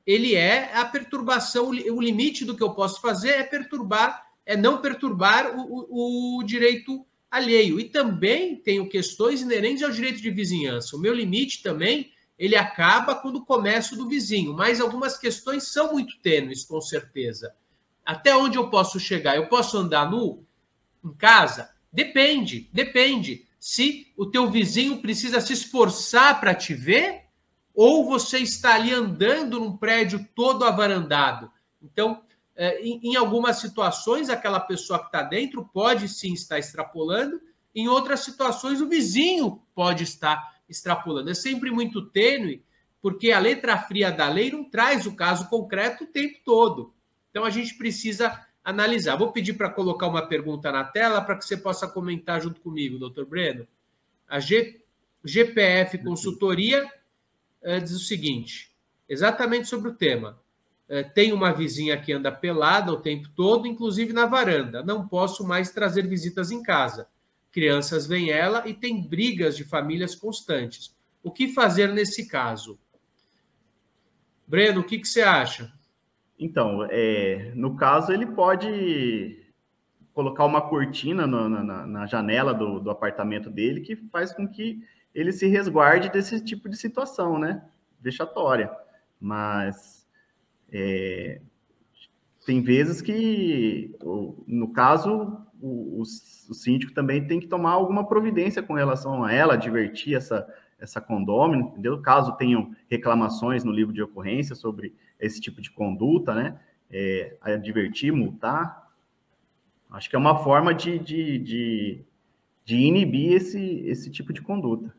ele 0.06 0.36
é 0.36 0.72
a 0.72 0.84
perturbação, 0.84 1.70
o 1.70 2.00
limite 2.00 2.44
do 2.44 2.56
que 2.56 2.62
eu 2.62 2.72
posso 2.74 3.00
fazer 3.00 3.30
é 3.30 3.42
perturbar, 3.42 4.24
é 4.46 4.56
não 4.56 4.80
perturbar 4.80 5.58
o, 5.58 5.88
o, 5.90 6.38
o 6.38 6.42
direito 6.44 7.04
alheio. 7.28 7.80
E 7.80 7.88
também 7.88 8.54
tenho 8.54 8.88
questões 8.88 9.40
inerentes 9.40 9.82
ao 9.82 9.90
direito 9.90 10.22
de 10.22 10.30
vizinhança. 10.30 10.96
O 10.96 11.00
meu 11.00 11.12
limite 11.12 11.60
também, 11.60 12.12
ele 12.42 12.56
acaba 12.56 13.14
quando 13.14 13.44
começo 13.44 13.94
do 13.94 14.08
vizinho, 14.08 14.52
mas 14.52 14.80
algumas 14.80 15.16
questões 15.16 15.68
são 15.68 15.92
muito 15.92 16.18
tênues, 16.18 16.64
com 16.64 16.80
certeza. 16.80 17.54
Até 18.04 18.34
onde 18.34 18.58
eu 18.58 18.68
posso 18.68 18.98
chegar? 18.98 19.36
Eu 19.36 19.48
posso 19.48 19.78
andar 19.78 20.10
nu? 20.10 20.44
em 21.04 21.14
casa? 21.14 21.70
Depende, 21.92 22.68
depende. 22.72 23.46
Se 23.60 24.12
o 24.16 24.26
teu 24.26 24.50
vizinho 24.50 25.00
precisa 25.00 25.40
se 25.40 25.52
esforçar 25.52 26.40
para 26.40 26.52
te 26.52 26.74
ver, 26.74 27.26
ou 27.72 28.04
você 28.04 28.38
está 28.38 28.74
ali 28.74 28.92
andando 28.92 29.60
num 29.60 29.76
prédio 29.76 30.28
todo 30.34 30.64
avarandado. 30.64 31.48
Então, 31.80 32.24
é, 32.56 32.82
em 32.82 33.14
algumas 33.14 33.58
situações, 33.58 34.28
aquela 34.28 34.58
pessoa 34.58 34.98
que 34.98 35.06
está 35.06 35.22
dentro 35.22 35.70
pode 35.72 36.08
sim 36.08 36.32
estar 36.32 36.58
extrapolando, 36.58 37.40
em 37.72 37.86
outras 37.86 38.18
situações, 38.20 38.80
o 38.80 38.88
vizinho 38.88 39.62
pode 39.76 40.02
estar 40.02 40.51
extrapolando. 40.68 41.30
É 41.30 41.34
sempre 41.34 41.70
muito 41.70 42.08
tênue, 42.10 42.64
porque 43.00 43.32
a 43.32 43.38
letra 43.38 43.76
fria 43.78 44.10
da 44.10 44.28
lei 44.28 44.50
não 44.50 44.68
traz 44.68 45.06
o 45.06 45.14
caso 45.14 45.48
concreto 45.48 46.04
o 46.04 46.06
tempo 46.06 46.38
todo. 46.44 46.94
Então 47.30 47.44
a 47.44 47.50
gente 47.50 47.74
precisa 47.76 48.46
analisar. 48.64 49.16
Vou 49.16 49.32
pedir 49.32 49.54
para 49.54 49.70
colocar 49.70 50.06
uma 50.06 50.26
pergunta 50.26 50.70
na 50.70 50.84
tela 50.84 51.20
para 51.20 51.36
que 51.36 51.44
você 51.44 51.56
possa 51.56 51.88
comentar 51.88 52.40
junto 52.40 52.60
comigo, 52.60 52.98
doutor 52.98 53.26
Breno. 53.26 53.66
A 54.28 54.38
G, 54.38 54.82
GPF 55.24 55.98
Consultoria 55.98 56.90
é, 57.60 57.78
diz 57.80 57.92
o 57.92 58.00
seguinte, 58.00 58.74
exatamente 59.08 59.68
sobre 59.68 59.90
o 59.90 59.94
tema. 59.94 60.40
É, 60.88 61.02
tem 61.02 61.32
uma 61.32 61.52
vizinha 61.52 62.00
que 62.00 62.12
anda 62.12 62.30
pelada 62.30 62.92
o 62.92 63.00
tempo 63.00 63.28
todo, 63.34 63.66
inclusive 63.66 64.12
na 64.12 64.26
varanda. 64.26 64.82
Não 64.82 65.08
posso 65.08 65.46
mais 65.46 65.70
trazer 65.70 66.06
visitas 66.06 66.50
em 66.50 66.62
casa. 66.62 67.08
Crianças 67.52 68.06
veem 68.06 68.30
ela 68.30 68.66
e 68.66 68.72
tem 68.72 69.06
brigas 69.06 69.56
de 69.56 69.64
famílias 69.64 70.14
constantes. 70.14 70.96
O 71.22 71.30
que 71.30 71.48
fazer 71.48 71.92
nesse 71.92 72.26
caso? 72.26 72.78
Breno, 74.46 74.80
o 74.80 74.84
que, 74.84 74.98
que 74.98 75.06
você 75.06 75.20
acha? 75.22 75.72
Então, 76.38 76.86
é, 76.90 77.52
no 77.54 77.76
caso, 77.76 78.10
ele 78.10 78.26
pode 78.26 79.38
colocar 80.12 80.44
uma 80.44 80.60
cortina 80.60 81.26
no, 81.26 81.48
na, 81.48 81.86
na, 81.86 82.06
janela 82.06 82.52
do, 82.52 82.80
do, 82.80 82.90
apartamento 82.90 83.48
dele 83.48 83.80
que 83.80 83.96
faz 83.96 84.32
com 84.32 84.46
que 84.46 84.82
ele 85.14 85.32
se 85.32 85.46
resguarde 85.46 86.10
desse 86.10 86.42
tipo 86.42 86.68
de 86.68 86.76
situação, 86.76 87.38
né? 87.38 87.64
Vexatória. 88.00 88.70
Mas 89.20 90.06
é, 90.70 91.40
tem 92.44 92.60
vezes 92.60 93.00
que, 93.00 93.94
no 94.46 94.72
caso, 94.72 95.46
o, 95.60 96.00
o, 96.00 96.04
síndico 96.54 96.92
também 96.92 97.26
tem 97.26 97.38
que 97.38 97.46
tomar 97.46 97.70
alguma 97.70 98.06
providência 98.06 98.62
com 98.62 98.74
relação 98.74 99.22
a 99.22 99.32
ela, 99.32 99.54
advertir 99.54 100.16
essa, 100.16 100.46
essa 100.78 101.00
condômino, 101.00 101.68
entendeu? 101.68 102.00
Caso 102.00 102.36
tenham 102.36 102.74
reclamações 102.88 103.62
no 103.62 103.70
livro 103.70 103.92
de 103.92 104.02
ocorrência 104.02 104.56
sobre 104.56 104.94
esse 105.20 105.40
tipo 105.40 105.60
de 105.60 105.70
conduta, 105.70 106.34
né? 106.34 106.60
É, 106.90 107.36
advertir, 107.40 108.12
multar. 108.12 108.90
Acho 109.90 110.10
que 110.10 110.16
é 110.16 110.18
uma 110.18 110.42
forma 110.42 110.74
de, 110.74 110.98
de, 110.98 111.38
de, 111.38 112.04
de 112.64 112.76
inibir 112.76 113.34
esse, 113.34 113.82
esse 113.86 114.10
tipo 114.10 114.32
de 114.32 114.42
conduta. 114.42 114.92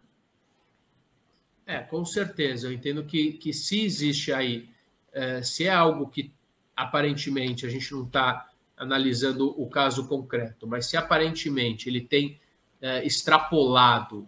É, 1.65 1.79
com 1.79 2.05
certeza. 2.05 2.67
Eu 2.67 2.71
entendo 2.73 3.03
que, 3.03 3.33
que 3.33 3.51
se 3.51 3.83
existe 3.83 4.31
aí, 4.31 4.69
é, 5.12 5.41
se 5.41 5.65
é 5.65 5.73
algo 5.73 6.07
que 6.07 6.31
aparentemente 6.75 7.65
a 7.65 7.69
gente 7.69 7.91
não 7.91 8.03
está 8.03 8.49
analisando 8.75 9.49
o 9.61 9.69
caso 9.69 10.07
concreto, 10.07 10.67
mas 10.67 10.87
se 10.87 10.97
aparentemente 10.97 11.87
ele 11.87 12.01
tem 12.01 12.39
é, 12.81 13.05
extrapolado 13.05 14.27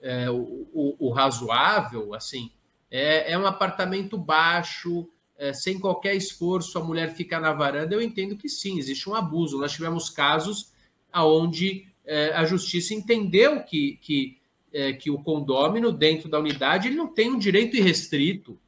é, 0.00 0.30
o, 0.30 0.66
o, 0.72 0.96
o, 0.98 1.10
razoável, 1.10 2.14
assim, 2.14 2.50
é, 2.90 3.32
é 3.32 3.38
um 3.38 3.46
apartamento 3.46 4.18
baixo, 4.18 5.08
é, 5.38 5.52
sem 5.52 5.78
qualquer 5.78 6.14
esforço, 6.14 6.78
a 6.78 6.84
mulher 6.84 7.14
fica 7.14 7.38
na 7.38 7.52
varanda, 7.52 7.94
eu 7.94 8.02
entendo 8.02 8.36
que 8.36 8.48
sim, 8.48 8.78
existe 8.78 9.08
um 9.08 9.14
abuso. 9.14 9.58
Nós 9.58 9.72
tivemos 9.72 10.10
casos 10.10 10.72
onde 11.14 11.86
é, 12.04 12.32
a 12.32 12.44
justiça 12.44 12.94
entendeu 12.94 13.62
que, 13.62 13.98
que, 14.02 14.38
é, 14.72 14.92
que 14.92 15.10
o 15.10 15.22
condômino 15.22 15.92
dentro 15.92 16.28
da 16.28 16.38
unidade 16.38 16.88
ele 16.88 16.96
não 16.96 17.08
tem 17.08 17.30
um 17.30 17.38
direito 17.38 17.76
irrestrito, 17.76 18.58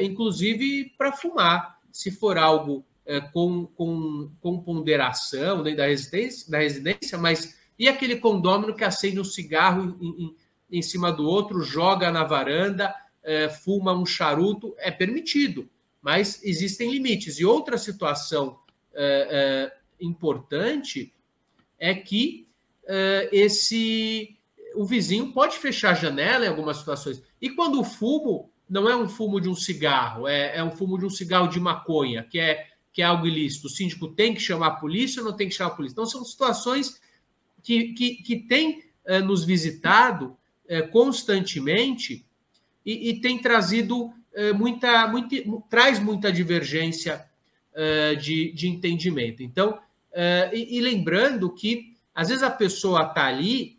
inclusive 0.00 0.94
para 0.96 1.10
fumar. 1.10 1.73
Se 1.94 2.10
for 2.10 2.36
algo 2.36 2.84
é, 3.06 3.20
com, 3.20 3.66
com, 3.66 4.30
com 4.40 4.60
ponderação 4.60 5.62
dentro 5.62 5.78
da 5.78 5.86
residência, 5.86 6.50
da 6.50 6.58
residência, 6.58 7.16
mas 7.16 7.56
e 7.78 7.88
aquele 7.88 8.16
condômino 8.16 8.74
que 8.74 8.84
acende 8.84 9.20
um 9.20 9.24
cigarro 9.24 9.96
em, 10.00 10.24
em, 10.24 10.36
em 10.78 10.82
cima 10.82 11.12
do 11.12 11.26
outro, 11.26 11.62
joga 11.62 12.10
na 12.10 12.24
varanda, 12.24 12.94
é, 13.22 13.48
fuma 13.48 13.92
um 13.92 14.06
charuto, 14.06 14.74
é 14.78 14.90
permitido 14.90 15.68
mas 16.04 16.44
existem 16.44 16.90
limites. 16.90 17.38
E 17.38 17.46
outra 17.46 17.78
situação 17.78 18.58
é, 18.92 19.28
é, 19.30 20.04
importante 20.04 21.14
é 21.78 21.94
que 21.94 22.46
é, 22.86 23.30
esse 23.32 24.36
o 24.74 24.84
vizinho 24.84 25.32
pode 25.32 25.56
fechar 25.56 25.92
a 25.92 25.94
janela 25.94 26.44
em 26.44 26.48
algumas 26.48 26.76
situações. 26.76 27.22
E 27.40 27.48
quando 27.48 27.80
o 27.80 27.84
fumo 27.84 28.50
não 28.68 28.88
é 28.88 28.96
um 28.96 29.08
fumo 29.08 29.40
de 29.40 29.48
um 29.48 29.54
cigarro, 29.54 30.26
é, 30.26 30.56
é 30.56 30.64
um 30.64 30.70
fumo 30.70 30.98
de 30.98 31.04
um 31.04 31.10
cigarro 31.10 31.48
de 31.48 31.60
maconha, 31.60 32.24
que 32.24 32.38
é, 32.38 32.66
que 32.92 33.02
é 33.02 33.04
algo 33.04 33.26
ilícito. 33.26 33.66
O 33.66 33.70
síndico 33.70 34.08
tem 34.08 34.34
que 34.34 34.40
chamar 34.40 34.66
a 34.68 34.76
polícia 34.76 35.22
ou 35.22 35.28
não 35.28 35.36
tem 35.36 35.48
que 35.48 35.54
chamar 35.54 35.72
a 35.72 35.74
polícia? 35.74 35.94
Então, 35.94 36.06
são 36.06 36.24
situações 36.24 37.00
que, 37.62 37.92
que, 37.92 38.16
que 38.16 38.36
têm 38.36 38.84
é, 39.04 39.20
nos 39.20 39.44
visitado 39.44 40.36
é, 40.66 40.82
constantemente 40.82 42.24
e, 42.84 43.10
e 43.10 43.20
tem 43.20 43.38
trazido 43.40 44.12
eh, 44.34 44.52
muita, 44.52 45.08
muita, 45.08 45.36
traz 45.70 45.98
muita 45.98 46.30
divergência 46.30 47.24
de, 48.20 48.52
de 48.52 48.68
entendimento. 48.68 49.42
Então, 49.42 49.80
e, 50.52 50.76
e, 50.76 50.80
lembrando 50.80 51.50
que 51.50 51.96
às 52.14 52.28
vezes 52.28 52.42
a 52.44 52.50
pessoa 52.50 53.04
está 53.04 53.26
ali 53.26 53.78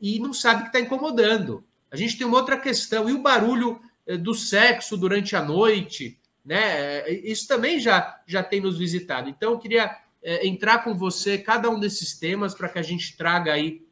e 0.00 0.20
não 0.20 0.32
sabe 0.32 0.62
que 0.62 0.68
está 0.68 0.78
incomodando. 0.78 1.64
A 1.90 1.96
gente 1.96 2.18
tem 2.18 2.26
uma 2.26 2.36
outra 2.36 2.58
questão, 2.58 3.08
e 3.08 3.12
o 3.12 3.22
barulho 3.22 3.80
do 4.20 4.34
sexo 4.34 4.96
durante 4.96 5.34
a 5.34 5.42
noite, 5.42 6.18
né? 6.44 7.08
Isso 7.10 7.48
também 7.48 7.80
já, 7.80 8.20
já 8.26 8.42
tem 8.42 8.60
nos 8.60 8.78
visitado. 8.78 9.28
Então, 9.28 9.52
eu 9.52 9.58
queria 9.58 9.96
entrar 10.42 10.84
com 10.84 10.94
você 10.94 11.38
cada 11.38 11.68
um 11.70 11.78
desses 11.78 12.18
temas 12.18 12.54
para 12.54 12.68
que 12.68 12.78
a 12.78 12.82
gente 12.82 13.16
traga 13.16 13.52
aí 13.52 13.82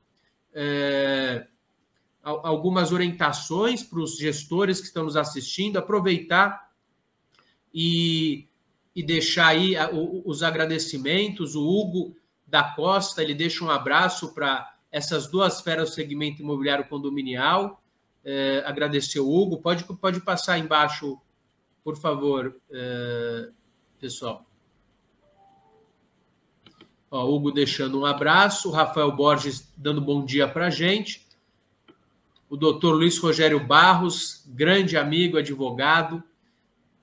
algumas 2.22 2.92
orientações 2.92 3.82
para 3.82 4.00
os 4.00 4.16
gestores 4.16 4.80
que 4.80 4.86
estão 4.86 5.04
nos 5.04 5.16
assistindo, 5.16 5.76
aproveitar 5.76 6.70
e, 7.74 8.48
e 8.94 9.02
deixar 9.02 9.48
aí 9.48 9.74
os 10.24 10.42
agradecimentos. 10.42 11.54
O 11.54 11.62
Hugo 11.62 12.16
da 12.46 12.62
Costa, 12.62 13.22
ele 13.22 13.34
deixa 13.34 13.64
um 13.64 13.70
abraço 13.70 14.32
para 14.32 14.72
essas 14.90 15.26
duas 15.26 15.60
feras 15.60 15.90
do 15.90 15.94
segmento 15.94 16.42
imobiliário 16.42 16.86
condominial. 16.86 17.81
É, 18.24 18.62
agradecer 18.64 19.20
o 19.20 19.30
Hugo. 19.30 19.58
Pode, 19.58 19.84
pode 19.84 20.20
passar 20.20 20.58
embaixo, 20.58 21.18
por 21.82 21.96
favor, 21.96 22.56
é, 22.70 23.48
pessoal. 24.00 24.46
Ó, 27.10 27.26
Hugo 27.28 27.50
deixando 27.50 28.00
um 28.00 28.06
abraço, 28.06 28.70
Rafael 28.70 29.12
Borges 29.12 29.70
dando 29.76 30.00
bom 30.00 30.24
dia 30.24 30.48
para 30.48 30.66
a 30.66 30.70
gente 30.70 31.22
o 32.52 32.56
doutor 32.58 32.92
Luiz 32.92 33.16
Rogério 33.16 33.58
Barros, 33.58 34.44
grande 34.46 34.94
amigo, 34.94 35.38
advogado, 35.38 36.22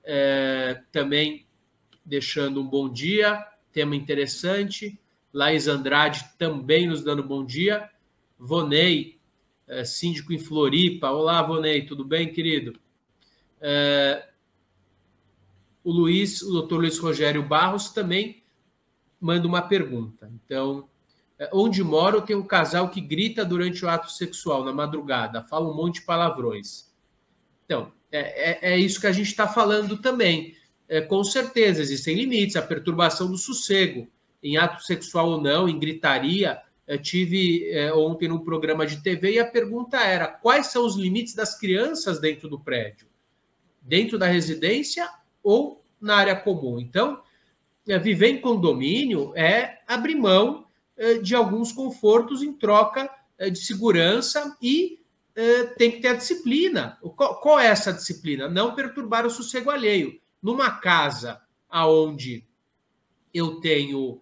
é, 0.04 0.80
também 0.92 1.44
deixando 2.06 2.60
um 2.60 2.64
bom 2.68 2.88
dia, 2.88 3.44
tema 3.72 3.96
interessante. 3.96 4.96
Laís 5.34 5.66
Andrade 5.66 6.24
também 6.38 6.86
nos 6.86 7.02
dando 7.02 7.24
bom 7.24 7.44
dia. 7.44 7.90
Vonei, 8.38 9.18
é, 9.70 9.84
síndico 9.84 10.32
em 10.32 10.38
Floripa. 10.38 11.10
Olá, 11.10 11.40
Vonei, 11.40 11.86
tudo 11.86 12.04
bem, 12.04 12.32
querido? 12.32 12.78
É, 13.60 14.26
o 15.84 15.92
Luiz, 15.92 16.42
o 16.42 16.52
doutor 16.52 16.80
Luiz 16.80 16.98
Rogério 16.98 17.42
Barros 17.42 17.90
também 17.90 18.42
manda 19.20 19.46
uma 19.46 19.62
pergunta. 19.62 20.30
Então, 20.44 20.88
é, 21.38 21.48
onde 21.52 21.84
moro 21.84 22.20
tem 22.20 22.34
um 22.34 22.42
casal 22.42 22.90
que 22.90 23.00
grita 23.00 23.44
durante 23.44 23.84
o 23.84 23.88
ato 23.88 24.10
sexual, 24.10 24.64
na 24.64 24.72
madrugada, 24.72 25.44
fala 25.44 25.70
um 25.70 25.74
monte 25.74 26.00
de 26.00 26.06
palavrões. 26.06 26.90
Então, 27.64 27.92
é, 28.10 28.70
é, 28.70 28.72
é 28.72 28.78
isso 28.78 29.00
que 29.00 29.06
a 29.06 29.12
gente 29.12 29.28
está 29.28 29.46
falando 29.46 29.96
também. 29.98 30.56
É, 30.88 31.00
com 31.00 31.22
certeza, 31.22 31.80
existem 31.80 32.16
limites, 32.16 32.56
a 32.56 32.62
perturbação 32.62 33.30
do 33.30 33.38
sossego, 33.38 34.08
em 34.42 34.56
ato 34.56 34.82
sexual 34.82 35.28
ou 35.28 35.40
não, 35.40 35.68
em 35.68 35.78
gritaria. 35.78 36.60
Tive 36.98 37.68
é, 37.70 37.92
ontem 37.92 38.28
num 38.28 38.40
programa 38.40 38.86
de 38.86 39.02
TV 39.02 39.34
e 39.34 39.38
a 39.38 39.46
pergunta 39.46 39.98
era: 39.98 40.26
quais 40.26 40.66
são 40.66 40.84
os 40.84 40.96
limites 40.96 41.34
das 41.34 41.58
crianças 41.58 42.20
dentro 42.20 42.48
do 42.48 42.58
prédio? 42.58 43.06
Dentro 43.80 44.18
da 44.18 44.26
residência 44.26 45.08
ou 45.42 45.84
na 46.00 46.16
área 46.16 46.36
comum? 46.36 46.80
Então, 46.80 47.22
é, 47.88 47.98
viver 47.98 48.28
em 48.28 48.40
condomínio 48.40 49.32
é 49.36 49.80
abrir 49.86 50.14
mão 50.14 50.66
eh, 51.02 51.14
de 51.14 51.34
alguns 51.34 51.72
confortos 51.72 52.42
em 52.42 52.52
troca 52.52 53.10
eh, 53.38 53.48
de 53.48 53.58
segurança 53.58 54.54
e 54.60 55.00
eh, 55.34 55.64
tem 55.78 55.90
que 55.90 56.00
ter 56.00 56.08
a 56.08 56.14
disciplina. 56.14 56.98
Qual 57.16 57.58
é 57.58 57.68
essa 57.68 57.90
disciplina? 57.90 58.50
Não 58.50 58.74
perturbar 58.74 59.24
o 59.24 59.30
sossego 59.30 59.70
alheio. 59.70 60.20
Numa 60.42 60.72
casa 60.72 61.40
aonde 61.70 62.46
eu 63.32 63.62
tenho 63.62 64.20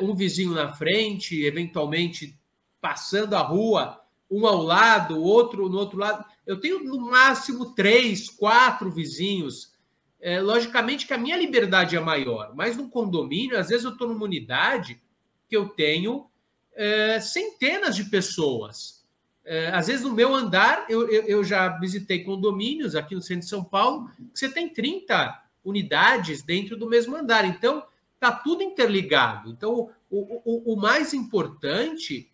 um 0.00 0.14
vizinho 0.14 0.52
na 0.52 0.72
frente, 0.72 1.44
eventualmente 1.44 2.38
passando 2.80 3.34
a 3.34 3.40
rua, 3.40 4.00
um 4.30 4.46
ao 4.46 4.62
lado, 4.62 5.20
outro 5.20 5.68
no 5.68 5.78
outro 5.78 5.98
lado. 5.98 6.24
Eu 6.46 6.60
tenho 6.60 6.82
no 6.84 7.00
máximo 7.00 7.74
três, 7.74 8.28
quatro 8.28 8.90
vizinhos. 8.90 9.72
É, 10.20 10.40
logicamente 10.40 11.06
que 11.06 11.14
a 11.14 11.18
minha 11.18 11.36
liberdade 11.36 11.96
é 11.96 12.00
maior, 12.00 12.52
mas 12.54 12.76
no 12.76 12.88
condomínio, 12.88 13.58
às 13.58 13.68
vezes 13.68 13.84
eu 13.84 13.92
estou 13.92 14.08
numa 14.08 14.24
unidade 14.24 15.00
que 15.48 15.56
eu 15.56 15.68
tenho 15.68 16.26
é, 16.74 17.20
centenas 17.20 17.94
de 17.94 18.04
pessoas. 18.04 19.06
É, 19.44 19.68
às 19.68 19.86
vezes, 19.86 20.02
no 20.04 20.12
meu 20.12 20.34
andar, 20.34 20.84
eu, 20.88 21.08
eu, 21.08 21.22
eu, 21.22 21.44
já 21.44 21.68
visitei 21.78 22.22
condomínios 22.22 22.94
aqui 22.94 23.14
no 23.14 23.22
centro 23.22 23.44
de 23.44 23.48
São 23.48 23.64
Paulo, 23.64 24.10
que 24.32 24.38
você 24.38 24.48
tem 24.48 24.68
30 24.68 25.42
unidades 25.64 26.42
dentro 26.42 26.76
do 26.76 26.88
mesmo 26.88 27.16
andar. 27.16 27.44
Então, 27.46 27.82
está 28.18 28.32
tudo 28.32 28.62
interligado. 28.62 29.50
Então, 29.50 29.90
o, 30.10 30.42
o, 30.44 30.74
o 30.74 30.76
mais 30.76 31.14
importante 31.14 32.30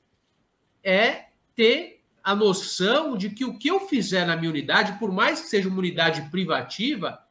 é 0.82 1.26
ter 1.54 2.02
a 2.22 2.34
noção 2.34 3.16
de 3.16 3.28
que 3.28 3.44
o 3.44 3.58
que 3.58 3.68
eu 3.68 3.80
fizer 3.80 4.26
na 4.26 4.34
minha 4.34 4.50
unidade, 4.50 4.98
por 4.98 5.12
mais 5.12 5.42
que 5.42 5.48
seja 5.48 5.68
uma 5.68 5.78
unidade 5.78 6.22
privativa, 6.30 7.22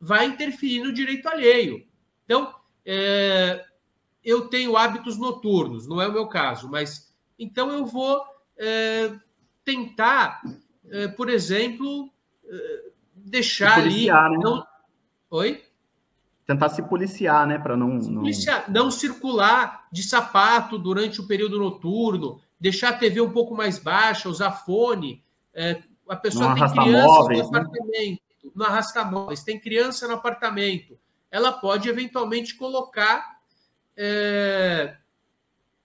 vai 0.00 0.26
interferir 0.26 0.82
no 0.82 0.92
direito 0.92 1.28
alheio. 1.28 1.86
Então, 2.24 2.52
é, 2.84 3.64
eu 4.24 4.48
tenho 4.48 4.76
hábitos 4.76 5.16
noturnos, 5.16 5.86
não 5.86 6.02
é 6.02 6.08
o 6.08 6.12
meu 6.12 6.26
caso, 6.26 6.68
mas 6.68 7.14
então 7.38 7.70
eu 7.70 7.86
vou 7.86 8.22
é, 8.56 9.12
tentar, 9.64 10.42
é, 10.90 11.06
por 11.08 11.30
exemplo, 11.30 12.12
é, 12.44 12.90
deixar 13.14 13.78
ali. 13.78 14.06
Né? 14.06 14.38
Não... 14.42 14.66
Oi? 15.30 15.62
Tentar 16.50 16.68
se 16.70 16.82
policiar, 16.82 17.46
né? 17.46 17.58
Para 17.58 17.76
não, 17.76 17.90
não... 17.90 18.22
Policiar, 18.22 18.68
não 18.68 18.90
circular 18.90 19.86
de 19.92 20.02
sapato 20.02 20.76
durante 20.76 21.20
o 21.20 21.26
período 21.28 21.60
noturno, 21.60 22.40
deixar 22.58 22.88
a 22.88 22.92
TV 22.92 23.20
um 23.20 23.30
pouco 23.30 23.54
mais 23.54 23.78
baixa, 23.78 24.28
usar 24.28 24.50
fone. 24.50 25.22
É, 25.54 25.80
a 26.08 26.16
pessoa 26.16 26.48
não 26.48 26.54
tem 26.56 26.68
criança 26.68 27.06
móveis, 27.06 27.46
no 27.46 27.52
né? 27.52 27.58
apartamento, 27.60 28.22
né? 28.42 28.50
não 28.52 28.66
arrasta 28.66 29.04
móveis, 29.04 29.44
tem 29.44 29.60
criança 29.60 30.08
no 30.08 30.14
apartamento. 30.14 30.98
Ela 31.30 31.52
pode 31.52 31.88
eventualmente 31.88 32.56
colocar 32.56 33.38
é, 33.96 34.96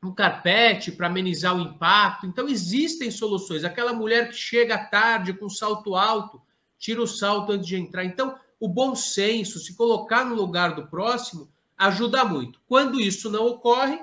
um 0.01 0.11
carpete 0.11 0.91
para 0.91 1.05
amenizar 1.05 1.55
o 1.55 1.61
impacto. 1.61 2.25
Então, 2.25 2.49
existem 2.49 3.11
soluções. 3.11 3.63
Aquela 3.63 3.93
mulher 3.93 4.29
que 4.29 4.35
chega 4.35 4.79
tarde 4.79 5.31
com 5.31 5.47
salto 5.47 5.95
alto, 5.95 6.41
tira 6.79 7.03
o 7.03 7.07
salto 7.07 7.51
antes 7.51 7.67
de 7.67 7.75
entrar. 7.75 8.03
Então, 8.03 8.35
o 8.59 8.67
bom 8.67 8.95
senso, 8.95 9.59
se 9.59 9.75
colocar 9.75 10.25
no 10.25 10.35
lugar 10.35 10.75
do 10.75 10.87
próximo, 10.87 11.49
ajuda 11.77 12.23
muito. 12.23 12.59
Quando 12.67 12.99
isso 12.99 13.29
não 13.29 13.45
ocorre, 13.47 13.99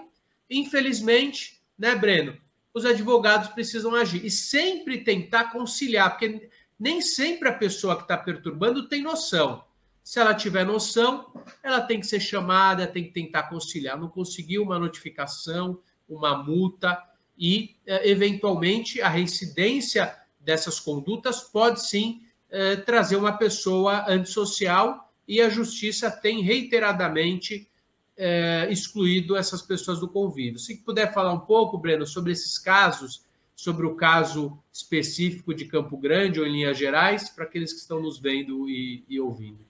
infelizmente, 0.49 1.63
né, 1.79 1.95
Breno? 1.95 2.37
Os 2.75 2.85
advogados 2.85 3.49
precisam 3.49 3.95
agir 3.95 4.25
e 4.25 4.31
sempre 4.31 5.05
tentar 5.05 5.53
conciliar, 5.53 6.11
porque 6.11 6.49
nem 6.79 7.01
sempre 7.01 7.49
a 7.49 7.55
pessoa 7.55 7.97
que 7.97 8.03
está 8.03 8.17
perturbando 8.17 8.89
tem 8.89 9.03
noção. 9.03 9.65
Se 10.03 10.19
ela 10.19 10.35
tiver 10.35 10.65
noção, 10.65 11.33
ela 11.63 11.81
tem 11.81 12.01
que 12.01 12.07
ser 12.07 12.19
chamada, 12.19 12.87
tem 12.87 13.05
que 13.05 13.13
tentar 13.13 13.45
conciliar. 13.45 13.99
Não 13.99 14.09
conseguiu 14.09 14.63
uma 14.63 14.79
notificação, 14.79 15.81
uma 16.09 16.43
multa 16.43 17.01
e, 17.39 17.77
eh, 17.87 18.11
eventualmente, 18.11 19.01
a 19.01 19.09
reincidência 19.09 20.17
dessas 20.41 20.81
condutas 20.81 21.41
pode 21.41 21.87
sim 21.87 22.23
eh, 22.53 22.77
trazer 22.77 23.17
uma 23.17 23.33
pessoa 23.33 24.05
antissocial 24.07 25.11
e 25.27 25.41
a 25.41 25.49
justiça 25.49 26.11
tem 26.11 26.43
reiteradamente 26.43 27.67
eh, 28.15 28.69
excluído 28.71 29.35
essas 29.35 29.63
pessoas 29.63 29.99
do 29.99 30.07
convívio. 30.07 30.59
Se 30.59 30.77
puder 30.77 31.15
falar 31.15 31.33
um 31.33 31.41
pouco, 31.41 31.79
Breno, 31.79 32.07
sobre 32.07 32.33
esses 32.33 32.59
casos, 32.59 33.25
sobre 33.57 33.87
o 33.87 33.95
caso 33.95 34.59
específico 34.71 35.55
de 35.55 35.65
Campo 35.65 35.97
Grande 35.97 36.41
ou 36.41 36.47
em 36.47 36.53
linhas 36.53 36.77
gerais, 36.77 37.31
para 37.31 37.45
aqueles 37.45 37.73
que 37.73 37.81
estão 37.81 38.03
nos 38.03 38.19
vendo 38.19 38.69
e, 38.69 39.03
e 39.09 39.19
ouvindo. 39.19 39.61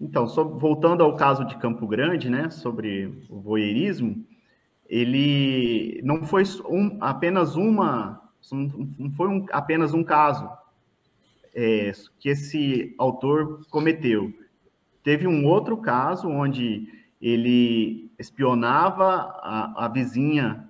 Então, 0.00 0.26
voltando 0.26 1.02
ao 1.02 1.16
caso 1.16 1.44
de 1.44 1.56
Campo 1.58 1.86
Grande, 1.86 2.30
né, 2.30 2.48
sobre 2.48 3.12
o 3.28 3.40
voyeurismo, 3.40 4.24
ele 4.88 6.00
não 6.02 6.24
foi 6.24 6.44
um, 6.66 6.96
apenas 7.00 7.56
uma, 7.56 8.22
não 8.50 9.10
foi 9.12 9.28
um, 9.28 9.46
apenas 9.50 9.92
um 9.92 10.02
caso 10.02 10.48
é, 11.56 11.90
que 12.20 12.28
esse 12.28 12.94
autor 12.98 13.66
cometeu. 13.70 14.30
Teve 15.02 15.26
um 15.26 15.46
outro 15.46 15.78
caso 15.78 16.28
onde 16.28 16.86
ele 17.20 18.10
espionava 18.18 19.06
a, 19.42 19.86
a 19.86 19.88
vizinha 19.88 20.68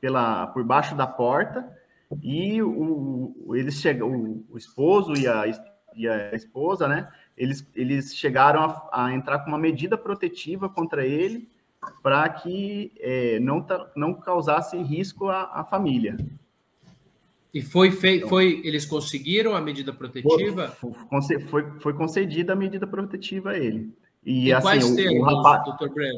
pela 0.00 0.46
por 0.46 0.64
baixo 0.64 0.96
da 0.96 1.06
porta 1.06 1.70
e 2.22 2.62
o, 2.62 3.54
eles 3.54 3.74
chegam, 3.74 4.10
o, 4.10 4.46
o 4.50 4.56
esposo 4.56 5.12
e 5.14 5.28
a, 5.28 5.44
e 5.94 6.08
a 6.08 6.34
esposa, 6.34 6.88
né? 6.88 7.12
Eles, 7.36 7.68
eles 7.74 8.16
chegaram 8.16 8.62
a, 8.62 9.04
a 9.04 9.12
entrar 9.12 9.40
com 9.40 9.48
uma 9.48 9.58
medida 9.58 9.98
protetiva 9.98 10.68
contra 10.68 11.04
ele 11.04 11.46
para 12.02 12.26
que 12.28 12.92
é, 12.98 13.38
não, 13.38 13.64
não 13.94 14.14
causasse 14.14 14.78
risco 14.78 15.28
à, 15.28 15.60
à 15.60 15.64
família. 15.64 16.16
E 17.58 17.62
foi, 17.62 17.90
fei, 17.90 18.20
foi 18.20 18.60
eles 18.62 18.86
conseguiram 18.86 19.56
a 19.56 19.60
medida 19.60 19.92
protetiva? 19.92 20.68
Foi, 20.68 20.92
foi, 21.40 21.70
foi 21.80 21.92
concedida 21.92 22.52
a 22.52 22.56
medida 22.56 22.86
protetiva 22.86 23.50
a 23.50 23.58
ele. 23.58 23.92
E, 24.24 24.46
e 24.46 24.52
assim, 24.52 24.92
o, 24.92 24.94
termos, 24.94 25.20
o, 25.20 25.22
rapaz, 25.24 25.62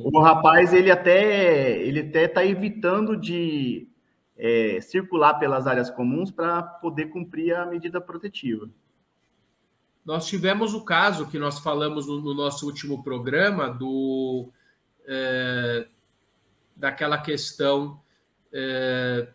o 0.05 0.21
rapaz, 0.21 0.75
ele 0.75 0.91
até 0.91 1.81
ele 1.81 2.01
até 2.01 2.25
está 2.25 2.45
evitando 2.45 3.17
de 3.17 3.89
é, 4.37 4.83
circular 4.83 5.39
pelas 5.39 5.67
áreas 5.67 5.89
comuns 5.89 6.31
para 6.31 6.63
poder 6.63 7.07
cumprir 7.07 7.55
a 7.55 7.65
medida 7.65 8.03
protetiva. 8.03 8.69
Nós 10.05 10.27
tivemos 10.27 10.75
o 10.75 10.85
caso 10.85 11.27
que 11.27 11.39
nós 11.39 11.59
falamos 11.59 12.07
no, 12.07 12.21
no 12.21 12.35
nosso 12.35 12.67
último 12.67 13.03
programa 13.03 13.71
do 13.71 14.51
é, 15.09 15.87
daquela 16.77 17.17
questão 17.17 17.99
é, 18.53 19.29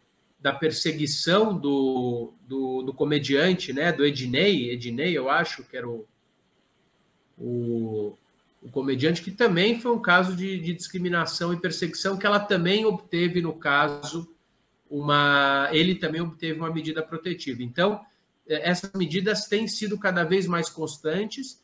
da 0.45 0.53
perseguição 0.53 1.57
do, 1.57 2.31
do, 2.47 2.83
do, 2.83 2.93
comediante, 2.93 3.73
né, 3.73 3.91
do 3.91 4.05
Ednei, 4.05 4.69
Ednei, 4.69 5.17
eu 5.17 5.27
acho 5.27 5.63
que 5.63 5.75
era 5.75 5.89
o, 5.89 6.05
o, 7.35 8.15
o 8.61 8.69
comediante, 8.69 9.23
que 9.23 9.31
também 9.31 9.81
foi 9.81 9.91
um 9.91 9.99
caso 9.99 10.35
de, 10.35 10.59
de, 10.59 10.75
discriminação 10.75 11.51
e 11.51 11.59
perseguição, 11.59 12.15
que 12.15 12.27
ela 12.27 12.39
também 12.39 12.85
obteve, 12.85 13.41
no 13.41 13.53
caso, 13.53 14.31
uma. 14.87 15.67
Ele 15.71 15.95
também 15.95 16.21
obteve 16.21 16.59
uma 16.59 16.71
medida 16.71 17.01
protetiva. 17.01 17.63
Então, 17.63 18.05
é, 18.47 18.69
essas 18.69 18.91
medidas 18.93 19.47
têm 19.47 19.67
sido 19.67 19.97
cada 19.97 20.23
vez 20.23 20.45
mais 20.45 20.69
constantes 20.69 21.59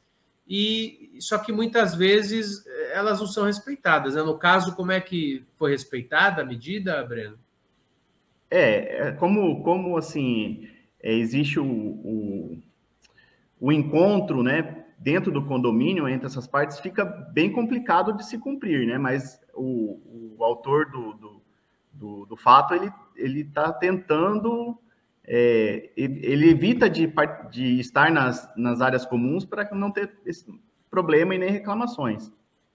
e 0.48 1.18
só 1.20 1.38
que 1.38 1.52
muitas 1.52 1.94
vezes 1.94 2.66
eh, 2.66 2.94
elas 2.96 3.20
não 3.20 3.28
são 3.28 3.46
respeitadas. 3.46 4.16
Né? 4.16 4.24
No 4.24 4.40
caso, 4.40 4.76
como 4.76 4.92
é 4.92 5.00
que 5.00 5.46
foi 5.56 5.70
respeitada 5.70 6.42
a 6.42 6.46
medida, 6.46 7.04
Breno? 7.04 7.38
É, 8.52 9.08
é 9.08 9.12
como, 9.14 9.64
como 9.64 9.98
assim, 9.98 10.68
é, 11.02 11.14
existe 11.14 11.60
o, 11.60 11.66
o, 11.66 12.58
o, 13.60 13.72
encontro, 13.72 14.44
né, 14.44 14.86
dentro 15.00 15.32
do 15.32 15.46
condomínio, 15.46 16.08
entre 16.08 16.28
essas 16.28 16.46
partes, 16.46 16.80
fica 16.80 17.06
bem 17.06 17.52
complicado 17.52 18.14
de 18.14 18.26
se 18.26 18.38
cumprir, 18.38 18.86
né, 18.86 18.98
mas 18.98 19.40
o, 19.56 20.36
o 20.38 20.44
autor 20.44 20.92
do, 20.92 21.14
do, 21.14 21.42
do, 21.94 22.26
do 22.26 22.36
fato, 22.36 22.74
ele 23.16 23.42
está 23.42 23.72
tentando 23.72 24.78
é, 25.24 25.92
ele 25.96 26.50
evita 26.50 26.90
de, 26.90 27.12
de 27.50 27.80
estar 27.80 28.12
nas, 28.12 28.50
nas 28.58 28.82
áreas 28.82 29.06
comuns 29.06 29.46
para 29.46 29.70
não 29.74 29.92
ter 29.92 30.14
esse 30.26 30.46
problema 30.90 31.36
e 31.36 31.38
nem 31.38 31.50
reclamações. 31.50 32.32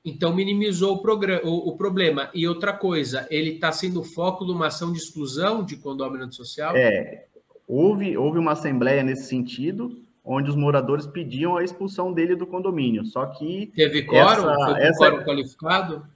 Então, 0.06 0.34
minimizou 0.34 0.96
o, 0.96 1.48
o, 1.48 1.68
o 1.70 1.76
problema. 1.76 2.30
E 2.32 2.46
outra 2.46 2.72
coisa, 2.72 3.26
ele 3.30 3.54
está 3.54 3.72
sendo 3.72 4.02
foco 4.02 4.46
de 4.46 4.52
uma 4.52 4.68
ação 4.68 4.92
de 4.92 4.98
exclusão 4.98 5.64
de 5.64 5.76
condomínio 5.76 6.32
social? 6.32 6.76
É, 6.76 7.26
houve, 7.66 8.16
houve 8.16 8.38
uma 8.38 8.52
assembleia 8.52 9.02
nesse 9.02 9.28
sentido, 9.28 9.98
onde 10.24 10.48
os 10.48 10.56
moradores 10.56 11.06
pediam 11.06 11.56
a 11.56 11.64
expulsão 11.64 12.12
dele 12.12 12.36
do 12.36 12.46
condomínio. 12.46 13.04
Só 13.04 13.26
que. 13.26 13.72
Teve 13.74 14.04
quórum? 14.04 14.48
Essa, 14.48 14.64
foi 14.64 14.82
essa, 14.82 15.10
quórum 15.10 15.24
qualificado? 15.24 16.06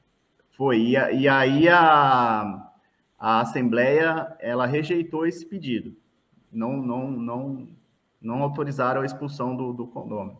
Foi. 0.57 0.79
E, 0.79 0.93
e 0.93 1.29
aí 1.29 1.69
a, 1.69 2.71
a 3.19 3.41
assembleia 3.41 4.37
ela 4.41 4.65
rejeitou 4.67 5.27
esse 5.27 5.45
pedido 5.45 6.01
não, 6.53 6.77
não, 6.77 7.11
não, 7.11 7.69
não 8.21 8.43
autorizaram 8.43 9.03
a 9.03 9.07
expulsão 9.07 9.57
do, 9.57 9.73
do 9.73 9.87
condomínio. 9.87 10.39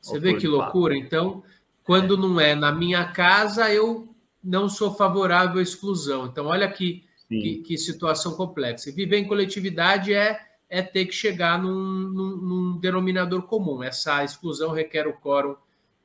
Você 0.00 0.18
vê 0.20 0.34
que 0.34 0.46
loucura? 0.46 0.94
Então, 0.94 1.42
quando 1.84 2.16
não 2.16 2.40
é 2.40 2.54
na 2.54 2.72
minha 2.72 3.04
casa, 3.04 3.72
eu 3.72 4.08
não 4.42 4.68
sou 4.68 4.94
favorável 4.94 5.58
à 5.58 5.62
exclusão. 5.62 6.26
Então, 6.26 6.46
olha 6.46 6.68
que, 6.68 7.04
que, 7.28 7.58
que, 7.58 7.78
situação 7.78 8.34
complexa. 8.34 8.90
Viver 8.90 9.18
em 9.18 9.28
coletividade 9.28 10.12
é, 10.12 10.40
é 10.68 10.82
ter 10.82 11.06
que 11.06 11.14
chegar 11.14 11.62
num, 11.62 11.72
num, 11.72 12.36
num 12.36 12.78
denominador 12.78 13.42
comum. 13.42 13.82
Essa 13.82 14.24
exclusão 14.24 14.72
requer 14.72 15.06
o 15.06 15.14
quórum 15.14 15.56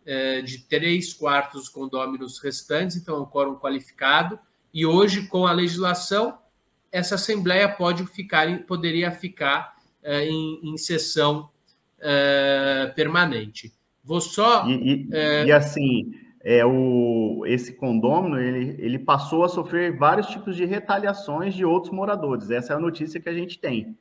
é, 0.05 0.41
de 0.41 0.59
três 0.59 1.13
quartos 1.13 1.61
dos 1.61 1.69
condôminos 1.69 2.39
restantes, 2.39 2.97
então 2.97 3.15
é 3.15 3.19
um 3.19 3.25
quórum 3.25 3.55
qualificado. 3.55 4.39
E 4.73 4.85
hoje, 4.85 5.27
com 5.27 5.47
a 5.47 5.51
legislação, 5.51 6.37
essa 6.91 7.15
Assembleia 7.15 7.69
pode 7.69 8.05
ficar, 8.05 8.65
poderia 8.65 9.11
ficar 9.11 9.77
é, 10.01 10.25
em, 10.25 10.59
em, 10.63 10.77
sessão 10.77 11.49
é, 11.99 12.91
permanente. 12.95 13.73
Vou 14.09 14.19
só. 14.19 14.67
E, 14.67 14.71
e, 14.71 15.09
é... 15.11 15.45
e, 15.45 15.51
assim, 15.51 16.11
é, 16.41 16.65
o, 16.65 17.43
esse 17.45 17.73
condômino 17.73 18.39
ele, 18.39 18.75
ele 18.79 18.97
passou 18.97 19.43
a 19.43 19.47
sofrer 19.47 19.95
vários 19.95 20.25
tipos 20.25 20.55
de 20.55 20.65
retaliações 20.65 21.53
de 21.53 21.63
outros 21.63 21.93
moradores. 21.93 22.49
Essa 22.49 22.73
é 22.73 22.75
a 22.75 22.79
notícia 22.79 23.19
que 23.19 23.29
a 23.29 23.33
gente 23.33 23.59
tem. 23.59 23.95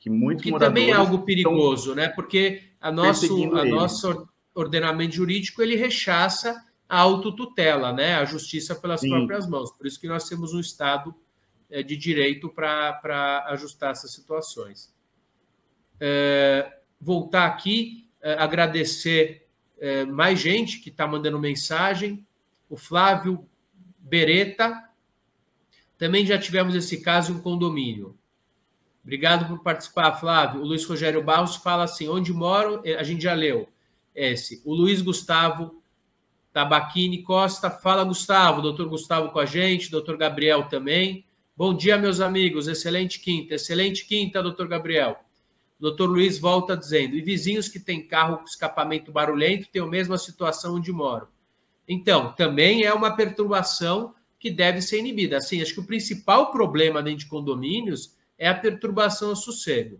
Que 0.00 0.08
muitos 0.08 0.42
que 0.42 0.58
também 0.58 0.88
é 0.88 0.94
algo 0.94 1.18
perigoso, 1.18 1.94
né? 1.94 2.08
Porque 2.08 2.62
a 2.80 2.90
nosso, 2.90 3.54
a 3.54 3.64
nosso 3.66 4.26
ordenamento 4.54 5.16
jurídico 5.16 5.60
ele 5.60 5.76
rechaça 5.76 6.64
a 6.88 6.98
autotutela, 6.98 7.92
né? 7.92 8.14
A 8.14 8.24
justiça 8.24 8.74
pelas 8.74 9.00
Sim. 9.00 9.10
próprias 9.10 9.46
mãos. 9.46 9.70
Por 9.70 9.86
isso 9.86 10.00
que 10.00 10.08
nós 10.08 10.26
temos 10.26 10.54
um 10.54 10.60
Estado 10.60 11.14
é, 11.70 11.82
de 11.82 11.94
direito 11.94 12.48
para 12.48 13.44
ajustar 13.48 13.90
essas 13.90 14.14
situações. 14.14 14.94
É, 16.00 16.78
voltar 16.98 17.44
aqui, 17.44 18.08
é, 18.22 18.32
agradecer 18.32 19.41
é, 19.82 20.04
mais 20.04 20.38
gente 20.38 20.78
que 20.78 20.90
está 20.90 21.08
mandando 21.08 21.40
mensagem. 21.40 22.24
O 22.70 22.76
Flávio 22.76 23.44
Beretta. 23.98 24.88
Também 25.98 26.24
já 26.24 26.38
tivemos 26.38 26.76
esse 26.76 27.00
caso 27.00 27.32
em 27.32 27.40
condomínio. 27.40 28.16
Obrigado 29.02 29.46
por 29.48 29.60
participar, 29.60 30.12
Flávio. 30.12 30.60
O 30.60 30.64
Luiz 30.64 30.84
Rogério 30.84 31.20
Barros 31.20 31.56
fala 31.56 31.82
assim: 31.82 32.08
onde 32.08 32.32
moro, 32.32 32.80
é, 32.84 32.94
a 32.94 33.02
gente 33.02 33.24
já 33.24 33.34
leu 33.34 33.68
esse. 34.14 34.62
O 34.64 34.72
Luiz 34.72 35.02
Gustavo 35.02 35.82
Tabaquini 36.52 37.22
Costa, 37.22 37.68
fala 37.68 38.04
Gustavo, 38.04 38.62
doutor 38.62 38.88
Gustavo 38.88 39.30
com 39.30 39.40
a 39.40 39.46
gente, 39.46 39.90
doutor 39.90 40.16
Gabriel 40.16 40.68
também. 40.68 41.24
Bom 41.56 41.74
dia, 41.74 41.98
meus 41.98 42.20
amigos, 42.20 42.68
excelente 42.68 43.18
quinta, 43.18 43.54
excelente 43.54 44.06
quinta, 44.06 44.42
doutor 44.42 44.68
Gabriel. 44.68 45.18
Doutor 45.82 46.08
Luiz 46.08 46.38
volta 46.38 46.76
dizendo: 46.76 47.16
e 47.16 47.20
vizinhos 47.20 47.66
que 47.66 47.80
têm 47.80 48.06
carro 48.06 48.38
com 48.38 48.44
escapamento 48.44 49.10
barulhento 49.10 49.68
têm 49.68 49.82
a 49.82 49.86
mesma 49.86 50.16
situação 50.16 50.76
onde 50.76 50.92
moram. 50.92 51.26
Então, 51.88 52.32
também 52.34 52.84
é 52.84 52.94
uma 52.94 53.16
perturbação 53.16 54.14
que 54.38 54.48
deve 54.48 54.80
ser 54.80 55.00
inibida. 55.00 55.38
Assim, 55.38 55.60
acho 55.60 55.74
que 55.74 55.80
o 55.80 55.86
principal 55.86 56.52
problema 56.52 57.02
dentro 57.02 57.24
de 57.24 57.26
condomínios 57.26 58.16
é 58.38 58.48
a 58.48 58.54
perturbação 58.54 59.30
ao 59.30 59.36
sossego. 59.36 59.96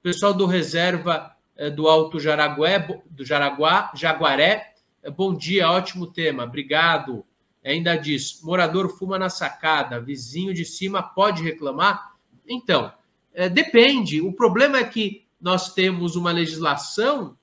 O 0.00 0.02
pessoal 0.02 0.34
do 0.34 0.46
Reserva 0.46 1.30
eh, 1.56 1.70
do 1.70 1.86
Alto 1.86 2.18
Jaragué, 2.18 3.00
do 3.08 3.24
Jaraguá, 3.24 3.92
Jaguaré, 3.94 4.74
eh, 5.00 5.10
bom 5.12 5.32
dia, 5.32 5.70
ótimo 5.70 6.08
tema, 6.08 6.42
obrigado. 6.42 7.24
Ainda 7.64 7.94
diz: 7.94 8.42
morador 8.42 8.88
fuma 8.88 9.16
na 9.16 9.30
sacada, 9.30 10.00
vizinho 10.00 10.52
de 10.52 10.64
cima 10.64 11.04
pode 11.04 11.40
reclamar? 11.40 12.16
Então, 12.48 12.92
é, 13.34 13.48
depende. 13.48 14.20
O 14.20 14.32
problema 14.32 14.78
é 14.78 14.84
que 14.84 15.26
nós 15.40 15.74
temos 15.74 16.16
uma 16.16 16.30
legislação 16.30 17.36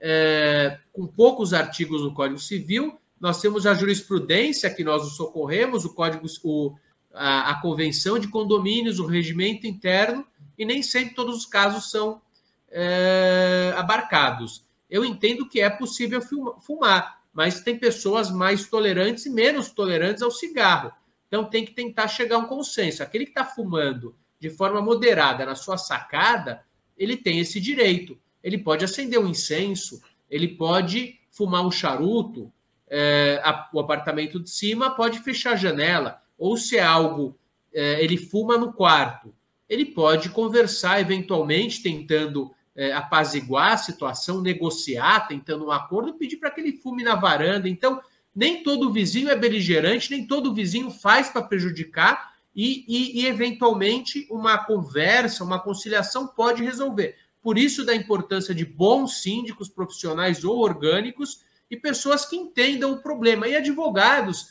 é, 0.00 0.78
com 0.92 1.06
poucos 1.06 1.52
artigos 1.52 2.02
no 2.02 2.14
Código 2.14 2.38
Civil, 2.38 2.98
nós 3.20 3.40
temos 3.40 3.66
a 3.66 3.74
jurisprudência 3.74 4.72
que 4.72 4.84
nós 4.84 5.02
socorremos, 5.14 5.84
o 5.84 5.92
Código, 5.92 6.24
o, 6.44 6.74
a, 7.12 7.50
a, 7.50 7.60
Convenção 7.60 8.18
de 8.18 8.28
Condomínios, 8.28 9.00
o 9.00 9.06
regimento 9.06 9.66
interno, 9.66 10.24
e 10.56 10.64
nem 10.64 10.82
sempre 10.82 11.14
todos 11.14 11.36
os 11.36 11.46
casos 11.46 11.90
são 11.90 12.22
é, 12.70 13.74
abarcados. 13.76 14.64
Eu 14.88 15.04
entendo 15.04 15.48
que 15.48 15.60
é 15.60 15.68
possível 15.68 16.20
fumar, 16.60 17.20
mas 17.32 17.60
tem 17.60 17.76
pessoas 17.76 18.30
mais 18.30 18.68
tolerantes 18.68 19.26
e 19.26 19.30
menos 19.30 19.70
tolerantes 19.70 20.22
ao 20.22 20.30
cigarro. 20.30 20.92
Então 21.26 21.44
tem 21.44 21.64
que 21.64 21.72
tentar 21.72 22.08
chegar 22.08 22.36
a 22.36 22.38
um 22.38 22.46
consenso. 22.46 23.02
Aquele 23.02 23.24
que 23.24 23.32
está 23.32 23.44
fumando 23.44 24.14
de 24.40 24.50
forma 24.50 24.80
moderada 24.80 25.44
na 25.44 25.54
sua 25.54 25.76
sacada, 25.76 26.62
ele 26.96 27.16
tem 27.16 27.38
esse 27.38 27.60
direito. 27.60 28.18
Ele 28.42 28.58
pode 28.58 28.84
acender 28.84 29.18
um 29.18 29.28
incenso, 29.28 30.00
ele 30.30 30.48
pode 30.48 31.18
fumar 31.30 31.66
um 31.66 31.70
charuto, 31.70 32.52
é, 32.90 33.40
a, 33.44 33.68
o 33.72 33.80
apartamento 33.80 34.40
de 34.40 34.50
cima 34.50 34.90
pode 34.90 35.20
fechar 35.20 35.52
a 35.52 35.56
janela, 35.56 36.22
ou 36.38 36.56
se 36.56 36.76
é 36.76 36.82
algo, 36.82 37.36
é, 37.72 38.02
ele 38.02 38.16
fuma 38.16 38.56
no 38.56 38.72
quarto, 38.72 39.34
ele 39.68 39.84
pode 39.84 40.30
conversar 40.30 41.00
eventualmente, 41.00 41.82
tentando 41.82 42.50
é, 42.74 42.92
apaziguar 42.92 43.72
a 43.72 43.76
situação, 43.76 44.40
negociar, 44.40 45.28
tentando 45.28 45.66
um 45.66 45.70
acordo, 45.70 46.14
pedir 46.14 46.38
para 46.38 46.50
que 46.50 46.60
ele 46.60 46.72
fume 46.78 47.02
na 47.02 47.14
varanda. 47.14 47.68
Então, 47.68 48.00
nem 48.34 48.62
todo 48.62 48.92
vizinho 48.92 49.28
é 49.28 49.36
beligerante, 49.36 50.10
nem 50.10 50.26
todo 50.26 50.54
vizinho 50.54 50.90
faz 50.90 51.28
para 51.28 51.42
prejudicar, 51.42 52.34
e, 52.54 52.84
e, 52.88 53.20
e, 53.20 53.26
eventualmente, 53.26 54.26
uma 54.30 54.58
conversa, 54.58 55.44
uma 55.44 55.60
conciliação 55.60 56.26
pode 56.26 56.62
resolver. 56.62 57.16
Por 57.42 57.56
isso, 57.56 57.84
da 57.84 57.94
importância 57.94 58.54
de 58.54 58.64
bons 58.64 59.22
síndicos 59.22 59.68
profissionais 59.68 60.44
ou 60.44 60.58
orgânicos 60.58 61.40
e 61.70 61.76
pessoas 61.76 62.24
que 62.24 62.36
entendam 62.36 62.92
o 62.92 63.02
problema, 63.02 63.46
e 63.46 63.54
advogados 63.54 64.48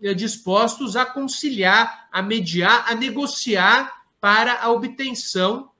eh, 0.00 0.14
dispostos 0.14 0.96
a 0.96 1.04
conciliar, 1.04 2.08
a 2.12 2.22
mediar, 2.22 2.84
a 2.88 2.94
negociar 2.94 4.04
para 4.20 4.60
a 4.62 4.70
obtenção 4.70 5.70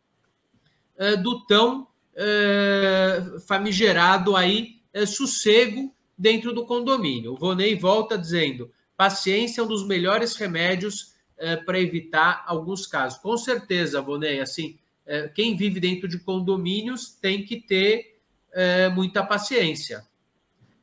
eh, 0.97 1.17
do 1.17 1.45
tão 1.47 1.87
eh, 2.17 3.23
famigerado 3.47 4.35
aí 4.35 4.79
sossego 5.07 5.95
dentro 6.17 6.53
do 6.53 6.67
condomínio. 6.67 7.35
O 7.35 7.37
Vonei 7.37 7.77
volta 7.77 8.19
dizendo: 8.19 8.73
paciência 8.97 9.61
é 9.61 9.65
um 9.65 9.69
dos 9.69 9.87
melhores 9.87 10.35
remédios 10.35 11.15
é, 11.39 11.57
para 11.57 11.81
evitar 11.81 12.45
alguns 12.47 12.87
casos. 12.87 13.19
Com 13.19 13.37
certeza, 13.37 14.01
Vonei, 14.01 14.41
assim, 14.41 14.79
é, 15.07 15.29
quem 15.29 15.57
vive 15.57 15.81
dentro 15.81 16.09
de 16.09 16.19
condomínios 16.19 17.11
tem 17.11 17.45
que 17.45 17.61
ter 17.61 18.21
é, 18.53 18.89
muita 18.89 19.25
paciência. 19.25 20.07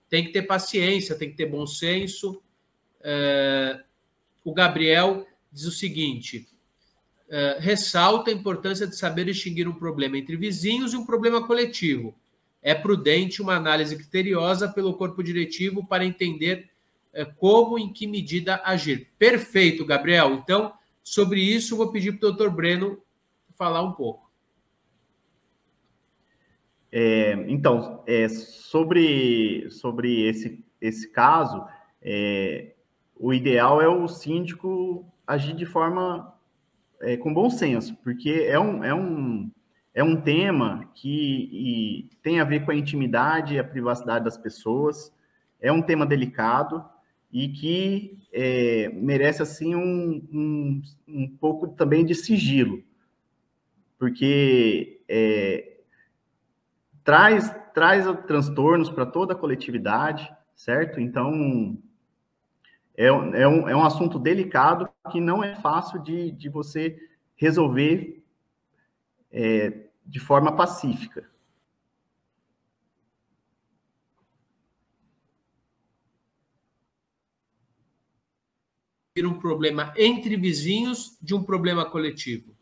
Tem 0.09 0.23
que 0.23 0.31
ter 0.31 0.43
paciência, 0.43 1.15
tem 1.15 1.29
que 1.29 1.35
ter 1.35 1.47
bom 1.47 1.65
senso. 1.67 2.41
O 4.43 4.53
Gabriel 4.53 5.27
diz 5.51 5.65
o 5.65 5.71
seguinte: 5.71 6.47
ressalta 7.59 8.29
a 8.29 8.33
importância 8.33 8.87
de 8.87 8.95
saber 8.95 9.25
distinguir 9.25 9.67
um 9.67 9.73
problema 9.73 10.17
entre 10.17 10.37
vizinhos 10.37 10.93
e 10.93 10.97
um 10.97 11.05
problema 11.05 11.45
coletivo. 11.45 12.15
É 12.61 12.73
prudente 12.73 13.41
uma 13.41 13.55
análise 13.55 13.95
criteriosa 13.95 14.67
pelo 14.69 14.93
corpo 14.93 15.23
diretivo 15.23 15.85
para 15.85 16.05
entender 16.05 16.69
como, 17.23 17.79
em 17.79 17.93
que 17.93 18.07
medida 18.07 18.61
agir. 18.65 19.11
Perfeito, 19.17 19.85
Gabriel. 19.85 20.33
Então, 20.33 20.73
sobre 21.03 21.39
isso, 21.39 21.77
vou 21.77 21.91
pedir 21.91 22.13
para 22.13 22.27
o 22.27 22.31
doutor 22.31 22.51
Breno 22.51 23.01
falar 23.55 23.81
um 23.83 23.93
pouco. 23.93 24.29
É, 26.91 27.33
então, 27.47 28.03
é, 28.07 28.27
sobre, 28.29 29.69
sobre 29.69 30.27
esse, 30.27 30.63
esse 30.79 31.11
caso, 31.11 31.65
é, 32.01 32.73
o 33.17 33.33
ideal 33.33 33.81
é 33.81 33.87
o 33.87 34.07
síndico 34.07 35.05
agir 35.27 35.55
de 35.55 35.65
forma 35.65 36.33
é, 37.01 37.17
com 37.17 37.33
bom 37.33 37.49
senso, 37.49 37.95
porque 37.97 38.45
é 38.47 38.59
um, 38.59 38.83
é 38.83 38.93
um, 38.93 39.51
é 39.93 40.03
um 40.03 40.19
tema 40.19 40.89
que 40.93 42.09
tem 42.23 42.39
a 42.39 42.45
ver 42.45 42.63
com 42.63 42.71
a 42.71 42.75
intimidade 42.75 43.55
e 43.55 43.59
a 43.59 43.63
privacidade 43.63 44.23
das 44.23 44.37
pessoas, 44.37 45.13
é 45.59 45.71
um 45.71 45.81
tema 45.81 46.05
delicado, 46.05 46.83
e 47.35 47.49
que 47.49 48.17
é, 48.31 48.87
merece 48.93 49.41
assim 49.41 49.75
um, 49.75 50.25
um, 50.31 50.81
um, 51.05 51.27
pouco 51.37 51.67
também 51.67 52.05
de 52.05 52.15
sigilo, 52.15 52.81
porque 53.99 55.01
é, 55.05 55.79
traz 57.03 57.53
traz 57.73 58.05
transtornos 58.25 58.89
para 58.89 59.05
toda 59.05 59.33
a 59.33 59.35
coletividade, 59.35 60.33
certo? 60.55 61.01
Então 61.01 61.77
é, 62.95 63.07
é, 63.07 63.11
um, 63.11 63.67
é 63.67 63.75
um 63.75 63.83
assunto 63.83 64.17
delicado 64.17 64.87
que 65.11 65.19
não 65.19 65.43
é 65.43 65.57
fácil 65.57 66.01
de, 66.01 66.31
de 66.31 66.47
você 66.47 66.97
resolver 67.35 68.23
é, 69.29 69.87
de 70.05 70.21
forma 70.21 70.55
pacífica. 70.55 71.29
Um 79.23 79.35
problema 79.35 79.93
entre 79.95 80.35
vizinhos 80.35 81.17
de 81.21 81.33
um 81.33 81.43
problema 81.43 81.85
coletivo? 81.85 82.53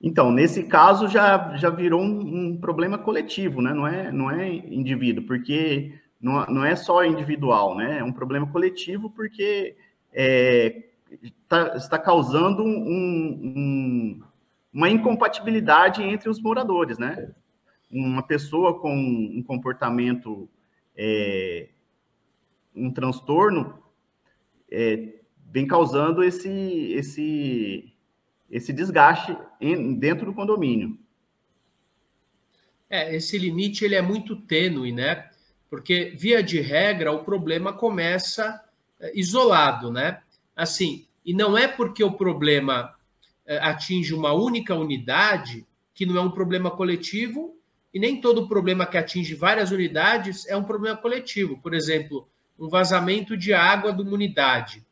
Então, 0.00 0.30
nesse 0.30 0.64
caso 0.64 1.08
já, 1.08 1.56
já 1.56 1.70
virou 1.70 2.00
um, 2.00 2.50
um, 2.50 2.56
problema 2.58 2.96
coletivo, 2.96 3.60
né? 3.60 3.72
Não 3.72 3.86
é, 3.88 4.12
não 4.12 4.30
é 4.30 4.54
indivíduo, 4.54 5.24
porque 5.26 5.98
não, 6.20 6.46
não 6.46 6.64
é 6.64 6.76
só 6.76 7.04
individual, 7.04 7.74
né? 7.74 7.98
É 7.98 8.04
um 8.04 8.12
problema 8.12 8.46
coletivo 8.46 9.10
porque 9.10 9.74
é, 10.12 10.84
tá, 11.48 11.74
está 11.76 11.98
causando 11.98 12.62
um, 12.62 12.76
um, 12.76 14.22
uma 14.72 14.88
incompatibilidade 14.88 16.02
entre 16.02 16.28
os 16.28 16.40
moradores, 16.40 16.98
né? 16.98 17.32
Uma 17.90 18.22
pessoa 18.22 18.78
com 18.78 18.94
um 18.94 19.42
comportamento 19.42 20.48
é, 20.96 21.68
um 22.76 22.92
transtorno 22.92 23.82
é, 24.70 25.14
vem 25.50 25.66
causando 25.66 26.22
esse, 26.22 26.50
esse, 26.92 27.92
esse 28.50 28.72
desgaste 28.72 29.36
em, 29.60 29.94
dentro 29.94 30.26
do 30.26 30.34
condomínio. 30.34 30.98
É, 32.88 33.16
esse 33.16 33.36
limite 33.38 33.84
ele 33.84 33.94
é 33.94 34.02
muito 34.02 34.36
tênue, 34.36 34.92
né? 34.92 35.30
Porque, 35.68 36.12
via 36.16 36.42
de 36.42 36.60
regra, 36.60 37.10
o 37.10 37.24
problema 37.24 37.72
começa 37.72 38.62
é, 39.00 39.18
isolado, 39.18 39.90
né? 39.90 40.20
Assim, 40.54 41.06
e 41.24 41.34
não 41.34 41.58
é 41.58 41.66
porque 41.66 42.04
o 42.04 42.12
problema 42.12 42.94
é, 43.44 43.58
atinge 43.58 44.14
uma 44.14 44.32
única 44.32 44.74
unidade 44.74 45.66
que 45.92 46.06
não 46.06 46.16
é 46.16 46.20
um 46.20 46.30
problema 46.30 46.70
coletivo, 46.70 47.56
e 47.92 47.98
nem 47.98 48.20
todo 48.20 48.46
problema 48.46 48.84
que 48.84 48.98
atinge 48.98 49.34
várias 49.34 49.70
unidades 49.70 50.46
é 50.46 50.56
um 50.56 50.62
problema 50.62 50.96
coletivo. 50.96 51.56
Por 51.62 51.72
exemplo, 51.72 52.28
um 52.58 52.68
vazamento 52.68 53.36
de 53.36 53.52
água 53.52 53.92
de 53.92 54.02
uma 54.02 54.12
unidade, 54.12 54.84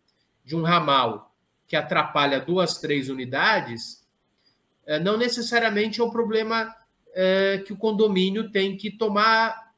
de 0.45 0.55
um 0.55 0.63
ramal, 0.63 1.35
que 1.67 1.77
atrapalha 1.77 2.41
duas, 2.41 2.79
três 2.79 3.09
unidades, 3.09 4.05
é, 4.87 5.01
não 5.01 5.17
necessariamente 5.17 6.01
é 6.01 6.05
um 6.05 6.11
problema 6.11 6.75
que 7.65 7.73
o 7.73 7.77
condomínio 7.77 8.51
tem 8.51 8.77
que 8.77 8.91
tomar 8.91 9.73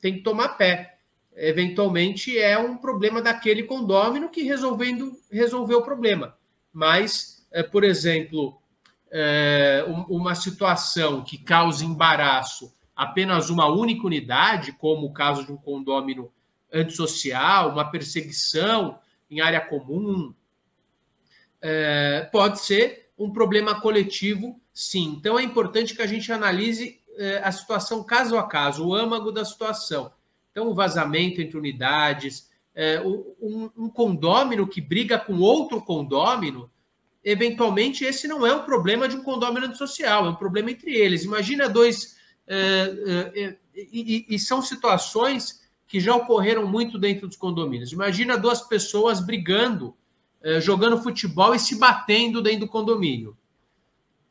tem 0.00 0.14
que 0.14 0.20
tomar 0.20 0.50
pé. 0.50 1.00
Eventualmente 1.34 2.38
é 2.38 2.56
um 2.56 2.76
problema 2.76 3.20
daquele 3.20 3.64
condômino 3.64 4.28
que 4.28 4.42
resolvendo 4.42 5.10
resolveu 5.28 5.80
o 5.80 5.84
problema. 5.84 6.36
Mas, 6.72 7.44
por 7.72 7.82
exemplo, 7.82 8.62
uma 10.08 10.36
situação 10.36 11.24
que 11.24 11.36
cause 11.36 11.84
embaraço 11.84 12.72
apenas 12.94 13.50
uma 13.50 13.66
única 13.66 14.06
unidade, 14.06 14.72
como 14.72 15.06
o 15.06 15.12
caso 15.12 15.44
de 15.44 15.52
um 15.52 15.56
condômino 15.56 16.32
antissocial, 16.72 17.70
uma 17.70 17.90
perseguição 17.90 18.98
em 19.30 19.40
área 19.40 19.60
comum, 19.60 20.34
é, 21.60 22.28
pode 22.32 22.60
ser 22.60 23.10
um 23.18 23.32
problema 23.32 23.80
coletivo, 23.80 24.60
sim. 24.72 25.14
Então 25.18 25.38
é 25.38 25.42
importante 25.42 25.94
que 25.94 26.02
a 26.02 26.06
gente 26.06 26.32
analise 26.32 27.00
é, 27.16 27.38
a 27.38 27.50
situação 27.50 28.04
caso 28.04 28.38
a 28.38 28.46
caso, 28.46 28.86
o 28.86 28.94
âmago 28.94 29.32
da 29.32 29.44
situação. 29.44 30.12
Então, 30.50 30.68
o 30.68 30.74
vazamento 30.74 31.40
entre 31.40 31.56
unidades, 31.58 32.48
é, 32.74 33.00
um, 33.00 33.70
um 33.76 33.88
condômino 33.88 34.66
que 34.66 34.80
briga 34.80 35.18
com 35.18 35.38
outro 35.38 35.80
condômino, 35.82 36.70
eventualmente 37.24 38.04
esse 38.04 38.26
não 38.28 38.46
é 38.46 38.54
um 38.54 38.64
problema 38.64 39.08
de 39.08 39.16
um 39.16 39.22
condômino 39.22 39.74
social, 39.74 40.26
é 40.26 40.30
um 40.30 40.34
problema 40.34 40.70
entre 40.70 40.94
eles. 40.94 41.24
Imagina 41.24 41.68
dois. 41.68 42.16
É, 42.46 43.30
é, 43.36 43.56
e, 43.74 44.26
e, 44.28 44.38
são 44.38 44.62
situações 44.62 45.67
que 45.88 45.98
já 45.98 46.14
ocorreram 46.14 46.66
muito 46.68 46.98
dentro 46.98 47.26
dos 47.26 47.36
condomínios. 47.36 47.92
Imagina 47.92 48.36
duas 48.36 48.60
pessoas 48.60 49.20
brigando, 49.20 49.96
é, 50.42 50.60
jogando 50.60 51.02
futebol 51.02 51.54
e 51.54 51.58
se 51.58 51.76
batendo 51.76 52.42
dentro 52.42 52.60
do 52.60 52.68
condomínio. 52.68 53.36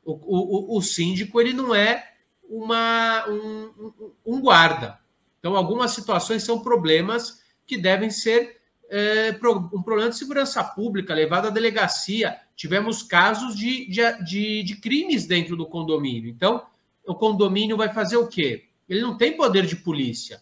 O, 0.06 0.76
o, 0.76 0.78
o 0.78 0.82
síndico 0.82 1.41
ele 1.41 1.52
não 1.52 1.74
é 1.74 2.13
uma, 2.48 3.28
um, 3.28 3.91
um 4.26 4.39
guarda. 4.39 5.00
Então, 5.39 5.56
algumas 5.56 5.91
situações 5.91 6.43
são 6.43 6.60
problemas 6.60 7.41
que 7.65 7.78
devem 7.78 8.10
ser 8.10 8.58
é, 8.89 9.38
um 9.74 9.82
problema 9.82 10.10
de 10.10 10.17
segurança 10.17 10.63
pública, 10.63 11.13
levado 11.13 11.48
à 11.48 11.50
delegacia. 11.50 12.39
Tivemos 12.56 13.02
casos 13.02 13.56
de, 13.56 13.88
de, 13.89 14.24
de, 14.24 14.63
de, 14.63 14.76
crimes 14.78 15.26
dentro 15.26 15.58
do 15.58 15.65
condomínio. 15.65 16.30
Então, 16.30 16.65
o 17.06 17.15
condomínio 17.15 17.76
vai 17.76 17.91
fazer 17.91 18.17
o 18.17 18.28
quê? 18.28 18.65
Ele 18.88 19.02
não 19.02 19.17
tem 19.17 19.36
poder 19.36 19.65
de 19.65 19.76
polícia. 19.76 20.41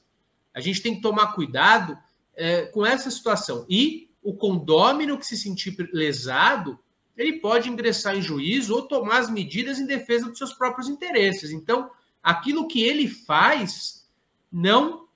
A 0.56 0.62
gente 0.62 0.82
tem 0.82 0.96
que 0.96 1.02
tomar 1.02 1.34
cuidado 1.34 1.98
é, 2.36 2.64
com 2.68 2.86
essa 2.86 3.12
situação. 3.12 3.66
E 3.70 4.10
o 4.24 4.34
condômino 4.34 5.18
que 5.18 5.28
se 5.28 5.38
sentir 5.38 5.76
lesado, 5.94 6.80
ele 7.16 7.34
pode 7.34 7.70
ingressar 7.70 8.16
em 8.16 8.22
juízo 8.22 8.74
ou 8.74 8.84
tomar 8.84 9.20
as 9.20 9.30
medidas 9.30 9.78
em 9.78 9.86
defesa 9.86 10.30
dos 10.30 10.38
seus 10.38 10.54
próprios 10.54 10.88
interesses. 10.88 11.52
Então, 11.52 11.92
aquilo 12.24 12.68
que 12.68 12.82
ele 12.82 13.08
faz 13.08 14.08
não 14.52 15.08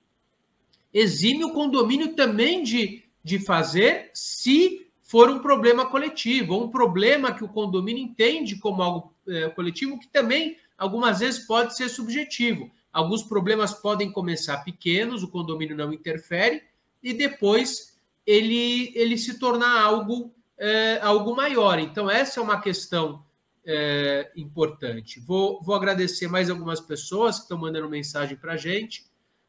exime 0.92 1.44
o 1.44 1.52
condomínio 1.52 2.14
também 2.14 2.62
de, 2.62 3.02
de 3.24 3.38
fazer 3.38 4.10
se 4.12 4.86
for 5.02 5.28
um 5.28 5.40
problema 5.40 5.86
coletivo, 5.86 6.54
ou 6.54 6.66
um 6.66 6.70
problema 6.70 7.34
que 7.34 7.42
o 7.42 7.48
condomínio 7.48 8.04
entende 8.04 8.56
como 8.56 8.80
algo 8.80 9.12
é, 9.26 9.48
coletivo, 9.48 9.98
que 9.98 10.06
também 10.06 10.56
algumas 10.78 11.18
vezes 11.18 11.46
pode 11.46 11.76
ser 11.76 11.88
subjetivo. 11.88 12.70
Alguns 12.92 13.22
problemas 13.22 13.72
podem 13.72 14.10
começar 14.10 14.58
pequenos, 14.58 15.22
o 15.22 15.28
condomínio 15.28 15.76
não 15.76 15.92
interfere, 15.92 16.62
e 17.02 17.12
depois 17.12 17.98
ele, 18.26 18.92
ele 18.94 19.16
se 19.16 19.38
tornar 19.38 19.80
algo 19.80 20.32
é, 20.60 21.00
algo 21.00 21.34
maior. 21.34 21.78
Então, 21.78 22.10
essa 22.10 22.38
é 22.38 22.42
uma 22.42 22.60
questão 22.60 23.24
é, 23.64 24.30
importante. 24.36 25.18
Vou, 25.18 25.62
vou 25.62 25.74
agradecer 25.74 26.28
mais 26.28 26.50
algumas 26.50 26.80
pessoas 26.80 27.36
que 27.36 27.42
estão 27.44 27.58
mandando 27.58 27.88
mensagem 27.88 28.36
para 28.36 28.52
a 28.52 28.56
gente. 28.58 29.06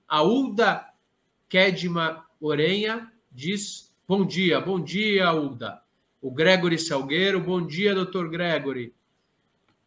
A 0.08 0.24
Ulda 0.24 0.88
Kedma 1.50 2.26
Orenha 2.40 3.12
diz: 3.30 3.94
Bom 4.08 4.26
dia, 4.26 4.62
bom 4.62 4.80
dia, 4.80 5.34
Ulda. 5.34 5.82
O 6.22 6.32
Gregory 6.32 6.80
Salgueiro, 6.80 7.42
bom 7.42 7.66
dia, 7.66 7.94
doutor 7.94 8.30
Gregory. 8.30 8.94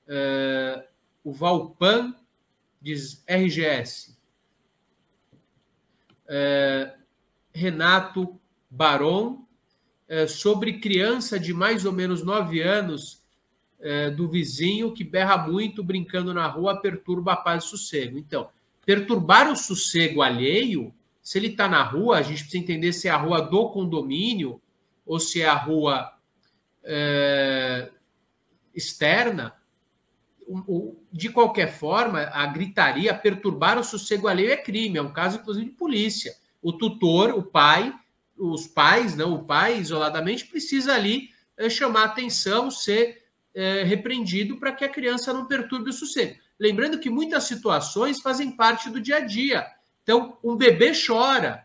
É, 0.07 0.87
o 1.23 1.33
Valpan 1.33 2.15
diz 2.85 3.25
RGS. 3.27 4.15
É, 6.29 6.95
Renato 7.51 8.39
Baron 8.71 9.47
é, 10.07 10.27
sobre 10.27 10.75
criança 10.75 11.41
de 11.41 11.55
mais 11.55 11.87
ou 11.87 11.93
menos 11.93 12.23
nove 12.23 12.61
anos 12.61 13.23
é, 13.81 14.11
do 14.11 14.29
vizinho 14.29 14.93
que 14.93 15.03
berra 15.03 15.39
muito 15.39 15.83
brincando 15.83 16.35
na 16.35 16.47
rua, 16.47 16.79
perturba 16.79 17.33
a 17.33 17.37
paz 17.37 17.65
e 17.65 17.69
sossego. 17.69 18.19
Então, 18.19 18.51
perturbar 18.85 19.51
o 19.51 19.57
sossego 19.57 20.21
alheio, 20.21 20.93
se 21.23 21.39
ele 21.39 21.49
está 21.49 21.67
na 21.67 21.83
rua, 21.83 22.19
a 22.19 22.23
gente 22.23 22.43
precisa 22.43 22.63
entender 22.63 22.93
se 22.93 23.09
é 23.09 23.11
a 23.11 23.17
rua 23.17 23.41
do 23.41 23.71
condomínio 23.71 24.61
ou 25.07 25.19
se 25.19 25.41
é 25.41 25.47
a 25.47 25.55
rua 25.55 26.13
é, 26.83 27.91
externa. 28.75 29.55
De 31.13 31.31
qualquer 31.31 31.73
forma, 31.73 32.23
a 32.33 32.47
gritaria, 32.47 33.15
perturbar 33.15 33.79
o 33.79 33.85
sossego 33.85 34.29
alheio 34.29 34.53
é 34.53 34.57
crime, 34.57 34.99
é 34.99 35.03
um 35.03 35.13
caso, 35.13 35.39
inclusive, 35.39 35.67
de 35.67 35.77
polícia. 35.77 36.35
O 36.63 36.73
tutor, 36.73 37.31
o 37.31 37.43
pai, 37.43 37.95
os 38.37 38.67
pais, 38.67 39.17
não, 39.17 39.35
o 39.35 39.45
pai 39.45 39.79
isoladamente 39.79 40.47
precisa 40.47 40.95
ali 40.95 41.31
é, 41.57 41.69
chamar 41.69 42.05
atenção, 42.05 42.71
ser 42.71 43.23
é, 43.55 43.83
repreendido 43.85 44.59
para 44.59 44.73
que 44.73 44.85
a 44.85 44.89
criança 44.89 45.33
não 45.33 45.47
perturbe 45.47 45.91
o 45.91 45.93
sossego. 45.93 46.39
Lembrando 46.59 46.99
que 46.99 47.11
muitas 47.11 47.45
situações 47.45 48.21
fazem 48.21 48.53
parte 48.53 48.91
do 48.91 49.01
dia 49.01 49.17
a 49.17 49.21
dia. 49.21 49.67
Então, 50.03 50.39
um 50.43 50.57
bebê 50.57 50.93
chora, 50.95 51.65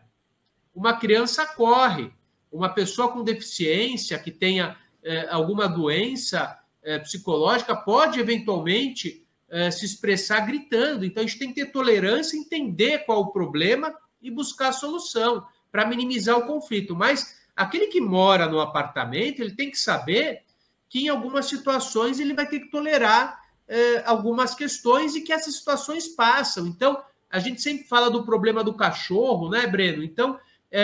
uma 0.74 0.94
criança 0.94 1.46
corre, 1.46 2.12
uma 2.52 2.70
pessoa 2.70 3.12
com 3.12 3.24
deficiência 3.24 4.18
que 4.18 4.32
tenha 4.32 4.78
é, 5.04 5.28
alguma 5.30 5.68
doença 5.68 6.58
é, 6.84 7.00
psicológica 7.00 7.76
pode 7.76 8.20
eventualmente 8.20 9.26
é, 9.50 9.70
se 9.72 9.86
expressar 9.86 10.42
gritando. 10.42 11.06
Então, 11.06 11.24
a 11.24 11.26
gente 11.26 11.39
tem 11.39 11.50
que 11.54 11.65
ter 11.65 11.72
tolerância, 11.72 12.38
entender 12.38 13.00
qual 13.00 13.22
o 13.22 13.32
problema 13.32 13.94
e 14.22 14.30
buscar 14.30 14.70
a 14.70 14.74
solução 14.74 15.46
para 15.72 15.86
minimizar 15.86 16.38
o 16.38 16.46
conflito. 16.46 16.96
Mas 16.96 17.39
aquele 17.56 17.88
que 17.88 18.02
mora 18.02 18.48
no 18.48 18.60
apartamento, 18.60 19.42
ele 19.42 19.56
tem 19.56 19.70
que 19.70 19.78
saber 19.78 20.44
que 20.88 21.06
em 21.06 21.10
algumas 21.10 21.46
situações 21.46 22.20
ele 22.20 22.34
vai 22.34 22.48
ter 22.48 22.60
que 22.60 22.72
tolerar 22.72 23.39
eh, 23.68 24.04
algumas 24.06 24.56
questões 24.56 25.15
e 25.15 25.22
que 25.22 25.32
essas 25.32 25.56
situações 25.56 26.08
passam. 26.08 26.65
Então, 26.65 27.00
a 27.30 27.38
gente 27.38 27.62
sempre 27.62 27.88
fala 27.88 28.10
do 28.10 28.26
problema 28.26 28.63
do 28.63 28.74
cachorro, 28.74 29.50
né, 29.50 29.68
Breno? 29.68 30.04
Então, 30.04 30.39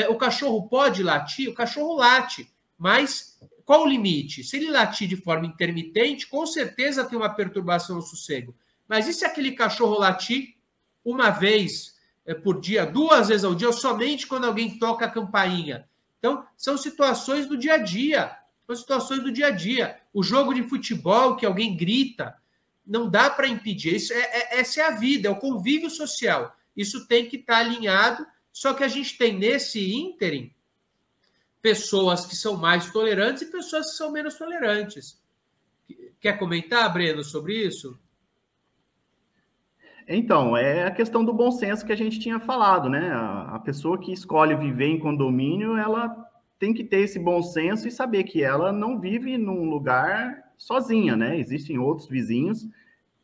o 0.10 0.16
cachorro 0.16 0.68
pode 0.68 1.04
latir? 1.04 1.50
O 1.50 1.54
cachorro 1.54 1.96
late, 1.96 2.52
mas 2.78 3.36
qual 3.66 3.84
o 3.84 3.88
limite? 3.88 4.44
Se 4.44 4.58
ele 4.58 4.70
latir 4.70 5.08
de 5.08 5.18
forma 5.18 5.48
intermitente, 5.48 6.28
com 6.28 6.46
certeza 6.46 7.04
tem 7.04 7.18
uma 7.18 7.34
perturbação 7.34 7.96
no 7.96 8.02
sossego. 8.02 8.56
Mas 8.88 9.08
e 9.08 9.14
se 9.14 9.26
aquele 9.26 9.52
cachorro 9.52 10.00
latir 10.00 10.56
uma 11.04 11.32
vez 11.32 11.96
eh, 12.26 12.36
por 12.36 12.62
dia, 12.62 12.86
duas 12.86 13.28
vezes 13.28 13.44
ao 13.44 13.56
dia, 13.56 13.68
ou 13.68 13.74
somente 13.74 14.28
quando 14.28 14.46
alguém 14.46 14.78
toca 14.78 15.06
a 15.06 15.12
campainha? 15.12 15.90
Então, 16.20 16.46
são 16.56 16.78
situações 16.78 17.48
do 17.48 17.58
dia 17.58 17.74
a 17.74 17.78
dia 17.78 18.38
são 18.66 18.76
situações 18.76 19.22
do 19.22 19.32
dia 19.32 19.48
a 19.48 19.52
dia. 19.52 20.00
O 20.14 20.24
jogo 20.24 20.54
de 20.54 20.64
futebol 20.64 21.36
que 21.36 21.46
alguém 21.46 21.78
grita, 21.78 22.36
não 22.86 23.10
dá 23.10 23.30
para 23.30 23.48
impedir. 23.48 23.96
Isso 23.96 24.14
é, 24.14 24.20
é, 24.20 24.60
essa 24.60 24.82
é 24.82 24.86
a 24.86 24.92
vida, 24.92 25.28
é 25.28 25.32
o 25.32 25.36
convívio 25.36 25.90
social. 25.90 26.56
Isso 26.76 27.08
tem 27.08 27.28
que 27.28 27.38
estar 27.38 27.54
tá 27.54 27.60
alinhado. 27.60 28.26
Só 28.52 28.74
que 28.74 28.84
a 28.84 28.88
gente 28.88 29.18
tem 29.18 29.38
nesse 29.38 29.94
ínterim 29.94 30.54
pessoas 31.66 32.28
que 32.28 32.36
são 32.36 32.56
mais 32.56 32.92
tolerantes 32.92 33.42
e 33.42 33.52
pessoas 33.52 33.90
que 33.90 33.98
são 33.98 34.12
menos 34.12 34.38
tolerantes. 34.38 35.20
Quer 36.22 36.38
comentar, 36.38 36.94
Breno, 36.94 37.24
sobre 37.24 37.56
isso? 37.56 38.00
Então, 40.08 40.56
é 40.56 40.86
a 40.86 40.92
questão 40.92 41.26
do 41.26 41.34
bom 41.34 41.50
senso 41.50 41.84
que 41.84 41.92
a 41.92 41.96
gente 41.96 42.20
tinha 42.20 42.40
falado, 42.40 42.88
né? 42.88 43.10
A, 43.12 43.60
pessoa 43.66 43.98
que 43.98 44.14
escolhe 44.14 44.56
viver 44.56 44.90
em 44.90 45.00
condomínio, 45.00 45.76
ela 45.76 46.16
tem 46.60 46.72
que 46.72 46.84
ter 46.84 47.00
esse 47.00 47.18
bom 47.18 47.42
senso 47.42 47.88
e 47.88 47.92
saber 47.92 48.26
que 48.26 48.44
ela 48.44 48.72
não 48.72 49.00
vive 49.00 49.36
num 49.36 49.68
lugar 49.68 50.54
sozinha, 50.60 51.16
né? 51.16 51.36
Existem 51.40 51.80
outros 51.80 52.08
vizinhos 52.08 52.70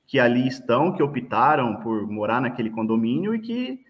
que 0.07 0.17
ali 0.17 0.47
estão, 0.47 0.91
que 0.91 1.03
optaram 1.03 1.75
por 1.75 2.07
morar 2.07 2.41
naquele 2.41 2.71
condomínio 2.71 3.35
e 3.35 3.39
que, 3.39 3.85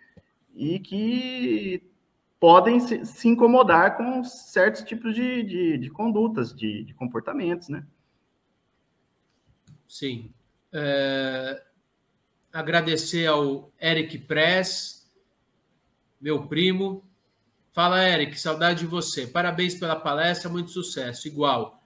e 0.54 0.78
que 0.78 1.91
podem 2.42 2.80
se, 2.80 3.06
se 3.06 3.28
incomodar 3.28 3.96
com 3.96 4.24
certos 4.24 4.82
tipos 4.82 5.14
de, 5.14 5.44
de, 5.44 5.78
de 5.78 5.90
condutas, 5.92 6.52
de, 6.52 6.84
de, 6.84 6.92
comportamentos, 6.96 7.70
né? 7.70 7.86
Sim. 9.88 10.34
É... 10.74 11.62
Agradecer 12.52 13.28
ao 13.28 13.72
Eric 13.80 14.18
Press, 14.18 15.08
meu 16.20 16.48
primo. 16.48 17.06
Fala, 17.74 18.10
Eric, 18.10 18.38
saudade 18.40 18.80
de 18.80 18.88
você. 18.88 19.28
Parabéns 19.28 19.76
pela 19.76 19.96
palestra, 19.96 20.50
muito 20.50 20.72
sucesso. 20.72 21.28
Igual. 21.28 21.80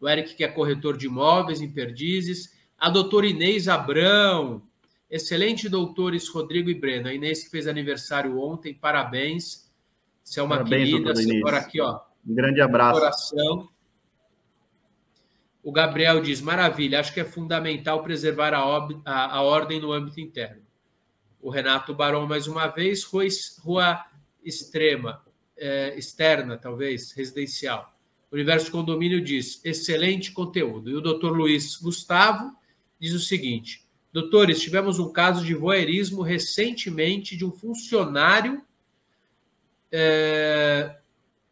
O 0.00 0.08
Eric, 0.08 0.36
que 0.36 0.44
é 0.44 0.48
corretor 0.48 0.96
de 0.96 1.06
imóveis 1.06 1.60
em 1.60 1.70
Perdizes. 1.70 2.56
A 2.78 2.88
doutora 2.88 3.26
Inês 3.26 3.66
Abrão. 3.66 4.62
Excelente 5.10 5.68
doutores 5.68 6.28
Rodrigo 6.28 6.70
e 6.70 6.74
Breno. 6.74 7.08
A 7.08 7.12
Inês 7.12 7.42
que 7.42 7.50
fez 7.50 7.66
aniversário 7.66 8.38
ontem, 8.38 8.72
parabéns. 8.72 9.65
Você 10.26 10.40
é 10.40 10.42
uma 10.42 10.56
Parabéns, 10.56 10.90
querida, 10.90 11.14
você 11.14 11.38
mora 11.38 11.58
aqui, 11.58 11.80
ó. 11.80 12.00
Um 12.26 12.34
grande 12.34 12.60
abraço. 12.60 12.98
Coração. 12.98 13.68
O 15.62 15.70
Gabriel 15.70 16.20
diz: 16.20 16.40
maravilha, 16.40 16.98
acho 16.98 17.14
que 17.14 17.20
é 17.20 17.24
fundamental 17.24 18.02
preservar 18.02 18.52
a, 18.52 18.58
a, 19.04 19.36
a 19.36 19.42
ordem 19.42 19.80
no 19.80 19.92
âmbito 19.92 20.20
interno. 20.20 20.62
O 21.40 21.48
Renato 21.48 21.94
Barão, 21.94 22.26
mais 22.26 22.48
uma 22.48 22.66
vez, 22.66 23.04
rua, 23.04 23.22
rua 23.62 24.04
extrema, 24.44 25.22
é, 25.56 25.96
externa, 25.96 26.56
talvez, 26.56 27.12
residencial. 27.12 27.94
O 28.28 28.34
Universo 28.34 28.72
Condomínio 28.72 29.22
diz: 29.22 29.64
excelente 29.64 30.32
conteúdo. 30.32 30.90
E 30.90 30.96
o 30.96 31.00
doutor 31.00 31.36
Luiz 31.36 31.76
Gustavo 31.76 32.52
diz 32.98 33.12
o 33.12 33.20
seguinte: 33.20 33.86
doutores, 34.12 34.60
tivemos 34.60 34.98
um 34.98 35.12
caso 35.12 35.44
de 35.44 35.54
voyeurismo 35.54 36.20
recentemente 36.20 37.36
de 37.36 37.44
um 37.44 37.52
funcionário 37.52 38.60
é, 39.90 40.96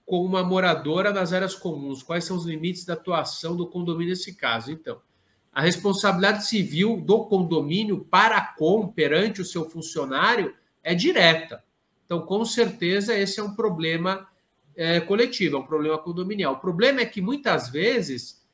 com 0.05 0.25
uma 0.25 0.43
moradora 0.43 1.13
nas 1.13 1.33
áreas 1.33 1.55
comuns? 1.55 2.03
Quais 2.03 2.25
são 2.25 2.37
os 2.37 2.45
limites 2.45 2.85
da 2.85 2.95
atuação 2.95 3.57
do 3.57 3.67
condomínio 3.67 4.11
nesse 4.11 4.35
caso? 4.35 4.71
Então, 4.71 5.01
a 5.53 5.61
responsabilidade 5.61 6.47
civil 6.47 7.01
do 7.01 7.27
condomínio 7.27 8.05
para 8.05 8.41
com 8.41 8.89
perante 8.89 9.41
o 9.41 9.45
seu 9.45 9.69
funcionário 9.71 10.55
é 10.83 10.95
direta. 10.95 11.63
Então, 12.05 12.23
com 12.23 12.45
certeza, 12.45 13.15
esse 13.15 13.41
é 13.41 13.43
um 13.43 13.55
problema 13.55 14.29
é, 14.77 15.01
coletivo, 15.01 15.57
é 15.57 15.61
um 15.61 15.67
problema 15.67 15.97
condominial. 15.99 16.55
O 16.55 16.61
problema 16.61 17.01
é 17.01 17.07
que 17.07 17.21
muitas 17.21 17.69
vezes, 17.71 18.45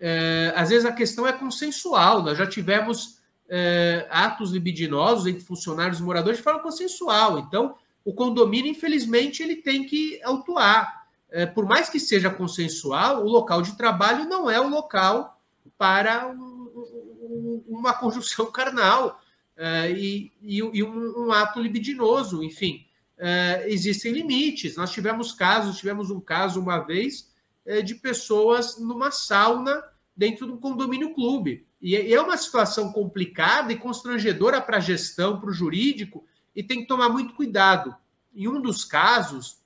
é, 0.00 0.52
às 0.56 0.70
vezes 0.70 0.84
a 0.84 0.92
questão 0.92 1.26
é 1.26 1.32
consensual. 1.32 2.22
Nós 2.22 2.38
já 2.38 2.46
tivemos 2.46 3.20
é, 3.48 4.06
atos 4.10 4.50
libidinosos 4.50 5.26
entre 5.26 5.44
funcionários 5.44 6.00
e 6.00 6.02
moradores 6.02 6.38
de 6.38 6.44
forma 6.44 6.60
consensual. 6.60 7.38
Então, 7.38 7.76
o 8.06 8.14
condomínio, 8.14 8.70
infelizmente, 8.70 9.42
ele 9.42 9.56
tem 9.56 9.84
que 9.84 10.20
autuar. 10.22 11.08
É, 11.28 11.44
por 11.44 11.66
mais 11.66 11.88
que 11.88 11.98
seja 11.98 12.30
consensual, 12.30 13.24
o 13.24 13.28
local 13.28 13.60
de 13.62 13.76
trabalho 13.76 14.28
não 14.28 14.48
é 14.48 14.60
o 14.60 14.68
local 14.68 15.42
para 15.76 16.28
um, 16.28 16.36
um, 16.36 17.64
uma 17.66 17.92
conjunção 17.92 18.46
carnal 18.52 19.20
é, 19.56 19.90
e, 19.90 20.32
e, 20.40 20.84
um, 20.84 21.26
um, 21.26 21.32
ato 21.32 21.60
libidinoso. 21.60 22.44
Enfim, 22.44 22.86
é, 23.18 23.64
existem 23.66 24.12
limites. 24.12 24.76
Nós 24.76 24.92
tivemos 24.92 25.32
casos, 25.32 25.76
tivemos 25.76 26.08
um 26.08 26.20
caso 26.20 26.60
uma 26.60 26.78
vez 26.78 27.34
é, 27.66 27.82
de 27.82 27.96
pessoas 27.96 28.78
numa 28.78 29.10
sauna 29.10 29.82
dentro 30.16 30.46
de 30.46 30.52
um 30.52 30.58
condomínio 30.58 31.12
clube. 31.12 31.66
E, 31.82 31.96
e 31.96 32.14
é 32.14 32.22
uma 32.22 32.36
situação 32.36 32.92
complicada 32.92 33.72
e 33.72 33.76
constrangedora 33.76 34.60
para 34.60 34.76
a 34.76 34.80
gestão, 34.80 35.40
para 35.40 35.50
o 35.50 35.52
jurídico, 35.52 36.24
e 36.56 36.62
tem 36.62 36.80
que 36.80 36.88
tomar 36.88 37.10
muito 37.10 37.34
cuidado. 37.34 37.94
Em 38.34 38.48
um 38.48 38.60
dos 38.60 38.82
casos, 38.82 39.58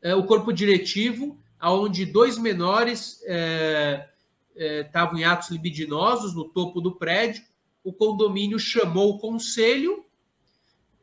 é, 0.00 0.14
o 0.14 0.24
corpo 0.24 0.50
diretivo, 0.50 1.38
onde 1.62 2.06
dois 2.06 2.38
menores 2.38 3.20
é, 3.26 4.08
é, 4.56 4.80
estavam 4.80 5.18
em 5.18 5.24
atos 5.24 5.50
libidinosos 5.50 6.34
no 6.34 6.44
topo 6.44 6.80
do 6.80 6.96
prédio, 6.96 7.44
o 7.84 7.92
condomínio 7.92 8.58
chamou 8.58 9.10
o 9.10 9.18
conselho 9.18 10.04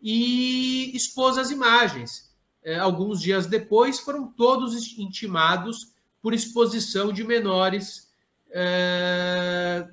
e 0.02 0.92
expôs 0.96 1.38
as 1.38 1.52
imagens. 1.52 2.36
É, 2.64 2.78
alguns 2.78 3.22
dias 3.22 3.46
depois, 3.46 4.00
foram 4.00 4.28
todos 4.28 4.98
intimados 4.98 5.94
por 6.22 6.34
exposição 6.34 7.14
de 7.14 7.24
menores, 7.24 8.10
é, 8.50 9.88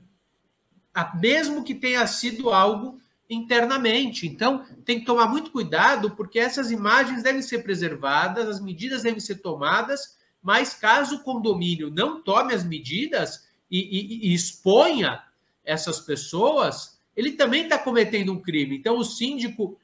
mesmo 1.21 1.62
que 1.62 1.75
tenha 1.75 2.07
sido 2.07 2.51
algo 2.51 2.99
internamente. 3.29 4.27
Então, 4.27 4.65
tem 4.85 5.01
que 5.01 5.07
tomar 5.07 5.27
muito 5.27 5.51
cuidado, 5.51 6.11
porque 6.11 6.39
essas 6.39 6.71
imagens 6.71 7.23
devem 7.23 7.43
ser 7.43 7.63
preservadas, 7.63 8.49
as 8.49 8.61
medidas 8.61 9.03
devem 9.03 9.21
ser 9.21 9.37
tomadas, 9.37 10.17
mas 10.43 10.75
caso 10.75 11.17
o 11.17 11.23
condomínio 11.23 11.91
não 11.91 12.23
tome 12.23 12.53
as 12.53 12.65
medidas 12.65 13.49
e, 13.71 13.79
e, 13.79 14.29
e 14.29 14.35
exponha 14.35 15.23
essas 15.65 16.01
pessoas, 16.01 16.99
ele 17.17 17.33
também 17.33 17.63
está 17.65 17.79
cometendo 17.79 18.33
um 18.33 18.41
crime. 18.41 18.77
Então, 18.77 18.99
o 18.99 19.05
síndico 19.05 19.79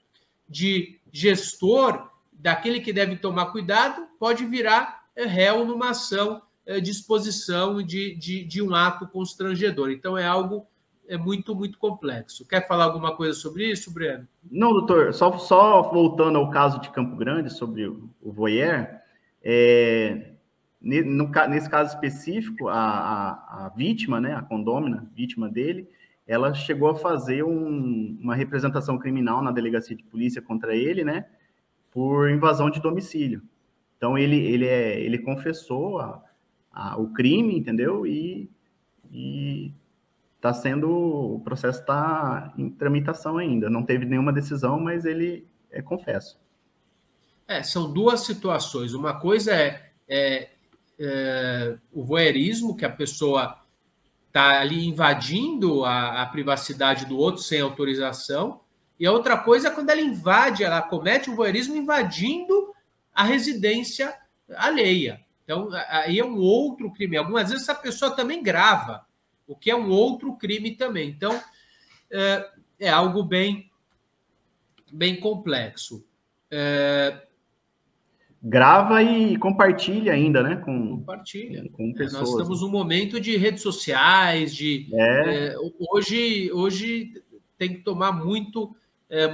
de 0.48 0.98
gestor, 1.12 2.10
daquele 2.32 2.80
que 2.80 2.92
deve 2.92 3.16
tomar 3.16 3.46
cuidado, 3.46 4.06
pode 4.18 4.44
virar 4.44 5.06
é, 5.16 5.24
réu 5.24 5.64
numa 5.64 5.90
ação 5.90 6.42
é, 6.66 6.80
de 6.80 6.90
exposição 6.90 7.82
de, 7.82 8.14
de, 8.16 8.44
de 8.44 8.60
um 8.60 8.74
ato 8.74 9.08
constrangedor. 9.08 9.90
Então, 9.90 10.18
é 10.18 10.26
algo 10.26 10.66
é 11.10 11.18
muito, 11.18 11.56
muito 11.56 11.76
complexo. 11.76 12.46
Quer 12.46 12.68
falar 12.68 12.84
alguma 12.84 13.16
coisa 13.16 13.34
sobre 13.34 13.68
isso, 13.68 13.92
Breno? 13.92 14.28
Não, 14.48 14.72
doutor, 14.72 15.12
só, 15.12 15.36
só 15.38 15.82
voltando 15.82 16.38
ao 16.38 16.50
caso 16.50 16.80
de 16.80 16.88
Campo 16.90 17.16
Grande, 17.16 17.52
sobre 17.52 17.88
o, 17.88 18.08
voyeur, 18.22 18.86
é, 19.42 20.34
nesse 20.80 21.68
caso 21.68 21.92
específico, 21.92 22.68
a, 22.68 22.78
a, 22.78 23.66
a, 23.66 23.68
vítima, 23.70 24.20
né, 24.20 24.34
a 24.34 24.42
condômina, 24.42 25.10
vítima 25.12 25.48
dele, 25.48 25.88
ela 26.28 26.54
chegou 26.54 26.88
a 26.90 26.94
fazer 26.94 27.42
um, 27.42 28.16
uma 28.20 28.36
representação 28.36 28.96
criminal 28.96 29.42
na 29.42 29.50
delegacia 29.50 29.96
de 29.96 30.04
polícia 30.04 30.40
contra 30.40 30.76
ele, 30.76 31.02
né, 31.02 31.26
por 31.90 32.30
invasão 32.30 32.70
de 32.70 32.80
domicílio. 32.80 33.42
Então, 33.96 34.16
ele, 34.16 34.36
ele, 34.36 34.64
é, 34.64 35.00
ele 35.00 35.18
confessou 35.18 35.98
a, 35.98 36.22
a, 36.70 36.96
o 37.00 37.08
crime, 37.08 37.58
entendeu? 37.58 38.06
E, 38.06 38.48
e 39.10 39.72
está 40.40 40.54
sendo, 40.54 40.90
o 40.90 41.40
processo 41.40 41.80
está 41.80 42.52
em 42.56 42.70
tramitação 42.70 43.36
ainda. 43.36 43.68
Não 43.68 43.84
teve 43.84 44.06
nenhuma 44.06 44.32
decisão, 44.32 44.80
mas 44.80 45.04
ele 45.04 45.46
é 45.70 45.82
confesso. 45.82 46.40
É, 47.46 47.62
são 47.62 47.92
duas 47.92 48.20
situações. 48.20 48.94
Uma 48.94 49.20
coisa 49.20 49.52
é, 49.52 49.90
é, 50.08 50.48
é 50.98 51.76
o 51.92 52.02
voyeurismo, 52.02 52.74
que 52.74 52.86
a 52.86 52.90
pessoa 52.90 53.60
está 54.28 54.60
ali 54.60 54.86
invadindo 54.86 55.84
a, 55.84 56.22
a, 56.22 56.26
privacidade 56.26 57.04
do 57.04 57.18
outro 57.18 57.42
sem 57.42 57.60
autorização. 57.60 58.60
E 58.98 59.06
a 59.06 59.12
outra 59.12 59.36
coisa 59.36 59.68
é 59.68 59.70
quando 59.70 59.90
ela 59.90 60.00
invade, 60.00 60.64
ela 60.64 60.80
comete 60.80 61.28
o 61.28 61.36
voyeurismo 61.36 61.76
invadindo 61.76 62.72
a 63.14 63.24
residência 63.24 64.14
alheia. 64.56 65.20
Então, 65.44 65.68
aí 65.88 66.18
é 66.18 66.24
um 66.24 66.38
outro 66.38 66.90
crime. 66.92 67.16
Algumas 67.16 67.50
vezes 67.50 67.68
essa 67.68 67.78
pessoa 67.78 68.12
também 68.12 68.42
grava 68.42 69.04
o 69.50 69.56
que 69.56 69.68
é 69.68 69.74
um 69.74 69.90
outro 69.90 70.36
crime 70.36 70.70
também. 70.76 71.08
Então, 71.08 71.38
é, 72.08 72.48
é 72.78 72.88
algo 72.88 73.24
bem, 73.24 73.68
bem 74.92 75.18
complexo. 75.18 76.06
É... 76.48 77.26
Grava 78.40 79.02
e 79.02 79.36
compartilha 79.36 80.12
ainda, 80.12 80.40
né? 80.40 80.56
Com, 80.56 80.98
compartilha. 80.98 81.68
Com 81.72 81.92
pessoas. 81.92 82.14
É, 82.14 82.18
nós 82.20 82.28
estamos 82.30 82.62
num 82.62 82.70
momento 82.70 83.20
de 83.20 83.36
redes 83.36 83.60
sociais, 83.60 84.54
de 84.54 84.88
é. 84.94 85.48
é. 85.48 85.56
hoje, 85.78 86.50
hoje 86.52 87.12
tem 87.58 87.74
que 87.74 87.80
tomar 87.80 88.12
muito, 88.12 88.74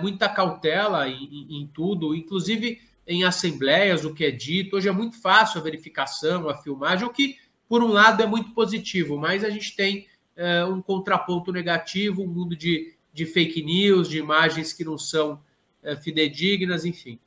muita 0.00 0.28
cautela 0.28 1.08
em, 1.08 1.46
em, 1.60 1.70
tudo, 1.72 2.16
inclusive 2.16 2.80
em 3.06 3.22
assembleias, 3.22 4.04
o 4.04 4.12
que 4.12 4.24
é 4.24 4.30
dito. 4.32 4.76
Hoje 4.76 4.88
é 4.88 4.92
muito 4.92 5.20
fácil 5.20 5.60
a 5.60 5.62
verificação, 5.62 6.48
a 6.48 6.56
filmagem, 6.56 7.06
o 7.06 7.12
que 7.12 7.36
por 7.68 7.82
um 7.82 7.88
lado, 7.88 8.22
é 8.22 8.26
muito 8.26 8.52
positivo, 8.52 9.18
mas 9.18 9.42
a 9.42 9.50
gente 9.50 9.74
tem 9.74 10.06
é, 10.36 10.64
um 10.64 10.80
contraponto 10.80 11.52
negativo, 11.52 12.22
um 12.22 12.28
mundo 12.28 12.54
de, 12.54 12.94
de 13.12 13.26
fake 13.26 13.62
news, 13.62 14.08
de 14.08 14.18
imagens 14.18 14.72
que 14.72 14.84
não 14.84 14.98
são 14.98 15.40
é, 15.82 15.96
fidedignas, 15.96 16.84
enfim. 16.84 17.18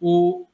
O, 0.00 0.46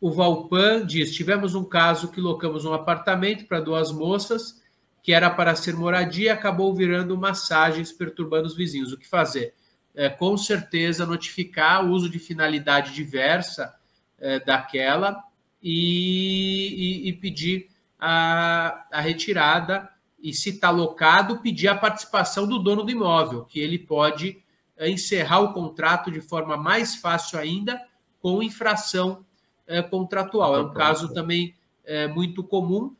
o 0.00 0.10
Valpan 0.10 0.86
diz: 0.86 1.14
tivemos 1.14 1.54
um 1.54 1.64
caso 1.64 2.10
que 2.10 2.20
locamos 2.20 2.64
um 2.64 2.72
apartamento 2.72 3.46
para 3.46 3.60
duas 3.60 3.90
moças, 3.90 4.62
que 5.02 5.12
era 5.12 5.28
para 5.28 5.54
ser 5.54 5.74
moradia, 5.74 6.32
acabou 6.32 6.74
virando 6.74 7.16
massagens, 7.18 7.92
perturbando 7.92 8.46
os 8.46 8.56
vizinhos. 8.56 8.92
O 8.92 8.96
que 8.96 9.06
fazer? 9.06 9.54
É, 9.94 10.08
com 10.08 10.36
certeza 10.36 11.06
notificar 11.06 11.84
o 11.84 11.90
uso 11.90 12.08
de 12.08 12.18
finalidade 12.18 12.92
diversa 12.92 13.74
é, 14.18 14.40
daquela 14.40 15.22
e, 15.62 17.04
e, 17.04 17.08
e 17.08 17.12
pedir 17.12 17.68
a, 18.06 18.86
a 18.92 19.00
retirada 19.00 19.88
e 20.22 20.34
se 20.34 20.50
está 20.50 20.68
locado, 20.68 21.38
pedir 21.38 21.68
a 21.68 21.74
participação 21.74 22.46
do 22.46 22.58
dono 22.58 22.82
do 22.82 22.90
imóvel, 22.90 23.46
que 23.46 23.58
ele 23.58 23.78
pode 23.78 24.42
é, 24.76 24.90
encerrar 24.90 25.40
o 25.40 25.54
contrato 25.54 26.10
de 26.10 26.20
forma 26.20 26.54
mais 26.54 26.96
fácil 26.96 27.38
ainda 27.38 27.82
com 28.20 28.42
infração 28.42 29.24
é, 29.66 29.80
contratual. 29.80 30.54
É 30.54 30.60
um 30.60 30.74
caso 30.74 31.14
também 31.14 31.54
é, 31.82 32.06
muito 32.06 32.44
comum 32.44 32.94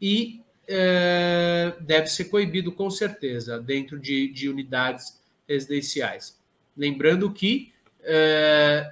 e 0.00 0.42
é, 0.66 1.74
deve 1.80 2.06
ser 2.06 2.24
coibido 2.24 2.72
com 2.72 2.88
certeza 2.88 3.60
dentro 3.60 4.00
de, 4.00 4.32
de 4.32 4.48
unidades 4.48 5.20
residenciais. 5.46 6.40
Lembrando 6.74 7.30
que 7.30 7.74
é, 8.02 8.90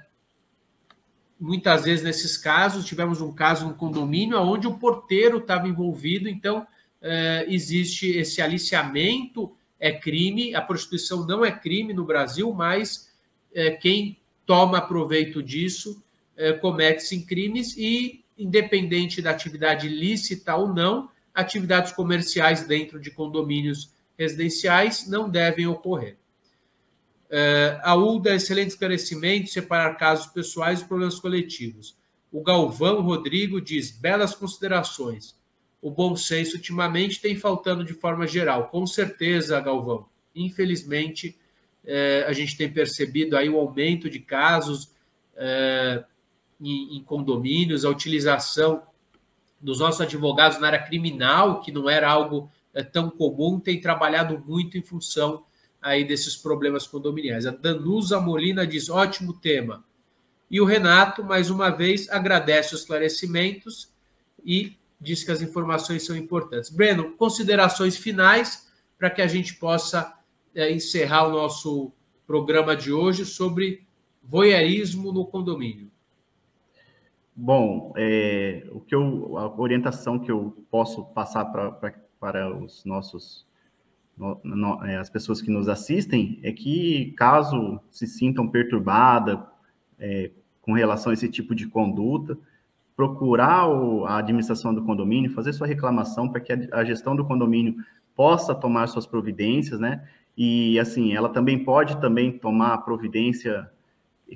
muitas 1.43 1.83
vezes 1.83 2.05
nesses 2.05 2.37
casos 2.37 2.85
tivemos 2.85 3.19
um 3.19 3.33
caso 3.33 3.67
no 3.67 3.73
condomínio 3.73 4.39
onde 4.39 4.65
o 4.65 4.77
porteiro 4.77 5.39
estava 5.39 5.67
envolvido, 5.67 6.29
então 6.29 6.65
é, 7.01 7.45
existe 7.49 8.07
esse 8.07 8.41
aliciamento 8.41 9.53
é 9.77 9.91
crime, 9.91 10.55
a 10.55 10.61
prostituição 10.61 11.27
não 11.27 11.43
é 11.43 11.51
crime 11.51 11.93
no 11.93 12.05
Brasil, 12.05 12.53
mas 12.53 13.11
é, 13.53 13.71
quem 13.71 14.17
toma 14.45 14.79
proveito 14.79 15.43
disso 15.43 16.01
é, 16.37 16.53
comete-se 16.53 17.17
em 17.17 17.25
crimes 17.25 17.75
e, 17.75 18.23
independente 18.37 19.21
da 19.21 19.31
atividade 19.31 19.89
lícita 19.89 20.55
ou 20.55 20.73
não, 20.73 21.09
atividades 21.33 21.91
comerciais 21.91 22.65
dentro 22.65 23.01
de 23.01 23.11
condomínios 23.11 23.91
residenciais 24.17 25.09
não 25.09 25.29
devem 25.29 25.67
ocorrer. 25.67 26.15
Uh, 27.33 27.81
a 27.81 27.95
UDA, 27.95 28.35
excelente 28.35 28.69
esclarecimento, 28.69 29.49
separar 29.49 29.95
casos 29.95 30.27
pessoais 30.27 30.81
e 30.81 30.85
problemas 30.85 31.19
coletivos. 31.19 31.97
O 32.31 32.43
Galvão 32.43 33.01
Rodrigo 33.01 33.59
diz: 33.59 33.89
belas 33.89 34.35
considerações. 34.35 35.35
O 35.81 35.89
bom 35.89 36.15
senso 36.15 36.57
ultimamente 36.57 37.19
tem 37.19 37.35
faltando 37.35 37.83
de 37.83 37.95
forma 37.95 38.27
geral. 38.27 38.69
Com 38.69 38.85
certeza, 38.85 39.59
Galvão. 39.59 40.05
Infelizmente, 40.35 41.35
uh, 41.83 42.27
a 42.27 42.33
gente 42.33 42.55
tem 42.55 42.71
percebido 42.71 43.35
aí 43.35 43.49
o 43.49 43.57
aumento 43.57 44.11
de 44.11 44.19
casos 44.19 44.91
uh, 45.33 46.05
em, 46.61 46.97
em 46.97 47.03
condomínios, 47.03 47.83
a 47.83 47.89
utilização 47.89 48.83
dos 49.59 49.79
nossos 49.79 50.01
advogados 50.01 50.59
na 50.59 50.67
área 50.67 50.83
criminal, 50.83 51.61
que 51.61 51.71
não 51.71 51.89
era 51.89 52.07
algo 52.07 52.51
é, 52.75 52.83
tão 52.83 53.09
comum, 53.09 53.59
tem 53.59 53.81
trabalhado 53.81 54.37
muito 54.45 54.77
em 54.77 54.83
função 54.83 55.43
aí 55.83 56.05
desses 56.05 56.35
problemas 56.35 56.87
condominiais. 56.87 57.45
A 57.45 57.51
Danusa 57.51 58.19
Molina 58.19 58.65
diz: 58.65 58.89
ótimo 58.89 59.33
tema. 59.33 59.83
E 60.49 60.61
o 60.61 60.65
Renato, 60.65 61.23
mais 61.23 61.49
uma 61.49 61.69
vez, 61.69 62.09
agradece 62.09 62.73
os 62.73 62.81
esclarecimentos 62.81 63.91
e 64.45 64.77
diz 64.99 65.23
que 65.23 65.31
as 65.31 65.41
informações 65.41 66.05
são 66.05 66.15
importantes. 66.15 66.69
Breno, 66.69 67.11
considerações 67.17 67.97
finais 67.97 68.71
para 68.97 69.09
que 69.09 69.21
a 69.21 69.27
gente 69.27 69.55
possa 69.55 70.17
é, 70.55 70.71
encerrar 70.71 71.27
o 71.27 71.31
nosso 71.31 71.91
programa 72.25 72.75
de 72.75 72.91
hoje 72.91 73.25
sobre 73.25 73.85
voyeurismo 74.23 75.11
no 75.11 75.25
condomínio. 75.25 75.91
Bom, 77.35 77.93
é, 77.97 78.63
o 78.71 78.79
que 78.79 78.93
eu, 78.93 79.37
a 79.37 79.59
orientação 79.59 80.19
que 80.19 80.31
eu 80.31 80.55
posso 80.69 81.03
passar 81.05 81.45
para 81.45 82.55
os 82.57 82.85
nossos, 82.85 83.43
no, 83.43 83.43
no, 83.43 83.52
as 84.99 85.09
pessoas 85.09 85.41
que 85.41 85.49
nos 85.49 85.67
assistem, 85.67 86.39
é 86.43 86.51
que 86.51 87.13
caso 87.17 87.79
se 87.89 88.05
sintam 88.05 88.47
perturbadas 88.47 89.39
é, 89.99 90.31
com 90.61 90.73
relação 90.73 91.09
a 91.09 91.13
esse 91.13 91.27
tipo 91.29 91.55
de 91.55 91.67
conduta, 91.67 92.37
procurar 92.95 93.67
o, 93.67 94.05
a 94.05 94.19
administração 94.19 94.73
do 94.73 94.83
condomínio, 94.83 95.31
fazer 95.31 95.53
sua 95.53 95.67
reclamação 95.67 96.29
para 96.29 96.39
que 96.39 96.53
a, 96.53 96.57
a 96.71 96.85
gestão 96.85 97.15
do 97.15 97.25
condomínio 97.25 97.75
possa 98.15 98.53
tomar 98.53 98.87
suas 98.87 99.07
providências, 99.07 99.79
né? 99.79 100.07
E 100.37 100.79
assim, 100.79 101.13
ela 101.13 101.29
também 101.29 101.63
pode 101.63 101.99
também 101.99 102.31
tomar 102.31 102.73
a 102.73 102.77
providência 102.77 103.69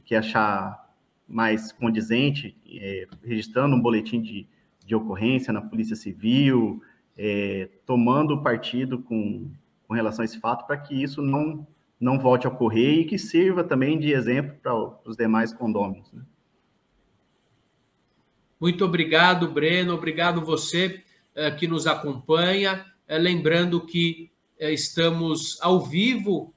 que 0.05 0.15
achar 0.15 0.88
mais 1.28 1.71
condizente, 1.71 2.55
é, 2.67 3.07
registrando 3.23 3.75
um 3.75 3.82
boletim 3.82 4.21
de, 4.21 4.47
de 4.86 4.95
ocorrência 4.95 5.51
na 5.51 5.61
Polícia 5.61 5.95
Civil, 5.95 6.82
é, 7.17 7.69
tomando 7.86 8.41
partido 8.41 8.99
com, 8.99 9.49
com 9.88 9.93
relação 9.93 10.21
a 10.21 10.25
esse 10.25 10.39
fato 10.39 10.65
para 10.65 10.77
que 10.77 11.01
isso 11.01 11.21
não, 11.21 11.65
não 11.99 12.19
volte 12.19 12.45
a 12.45 12.49
ocorrer 12.49 12.99
e 12.99 13.05
que 13.05 13.17
sirva 13.17 13.63
também 13.63 13.97
de 13.97 14.11
exemplo 14.11 14.57
para 14.61 14.75
os 15.09 15.15
demais 15.15 15.53
condôminos. 15.53 16.11
Né? 16.11 16.21
Muito 18.59 18.83
obrigado, 18.83 19.49
Breno. 19.49 19.93
Obrigado 19.93 20.41
você 20.41 21.03
é, 21.33 21.51
que 21.51 21.67
nos 21.67 21.88
acompanha. 21.88 22.85
É, 23.07 23.17
lembrando 23.17 23.85
que 23.85 24.31
é, 24.59 24.71
estamos 24.73 25.57
ao 25.61 25.79
vivo 25.79 26.53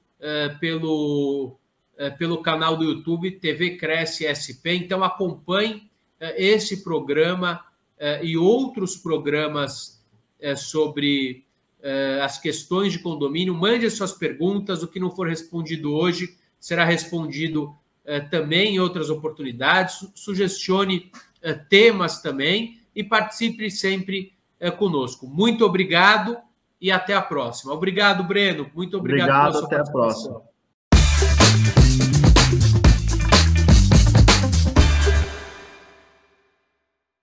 pelo 0.59 1.59
eh, 2.01 2.09
pelo 2.09 2.41
canal 2.41 2.75
do 2.75 2.83
YouTube 2.83 3.29
TV 3.29 3.77
Cresce 3.77 4.25
SP. 4.25 4.73
Então 4.73 5.03
acompanhe 5.03 5.83
eh, 6.19 6.45
esse 6.47 6.83
programa 6.83 7.63
eh, 7.99 8.25
e 8.25 8.35
outros 8.35 8.97
programas 8.97 10.01
sobre 10.57 11.45
as 12.23 12.37
questões 12.37 12.93
de 12.93 12.99
condomínio. 12.99 13.53
Mande 13.55 13.85
as 13.85 13.93
suas 13.93 14.13
perguntas. 14.13 14.83
O 14.83 14.87
que 14.87 14.99
não 14.99 15.09
for 15.09 15.27
respondido 15.27 15.93
hoje 15.93 16.35
será 16.59 16.85
respondido 16.85 17.75
também 18.29 18.75
em 18.75 18.79
outras 18.79 19.09
oportunidades. 19.09 20.07
Sugestione 20.15 21.11
temas 21.69 22.21
também 22.21 22.79
e 22.95 23.03
participe 23.03 23.71
sempre 23.71 24.33
conosco. 24.77 25.25
Muito 25.27 25.65
obrigado 25.65 26.37
e 26.79 26.91
até 26.91 27.13
a 27.13 27.21
próxima. 27.21 27.73
Obrigado, 27.73 28.23
Breno. 28.23 28.69
Muito 28.75 28.97
obrigado. 28.97 29.55
Obrigado, 29.55 29.65
até 29.65 29.77
a 29.77 29.83
próxima. 29.83 30.50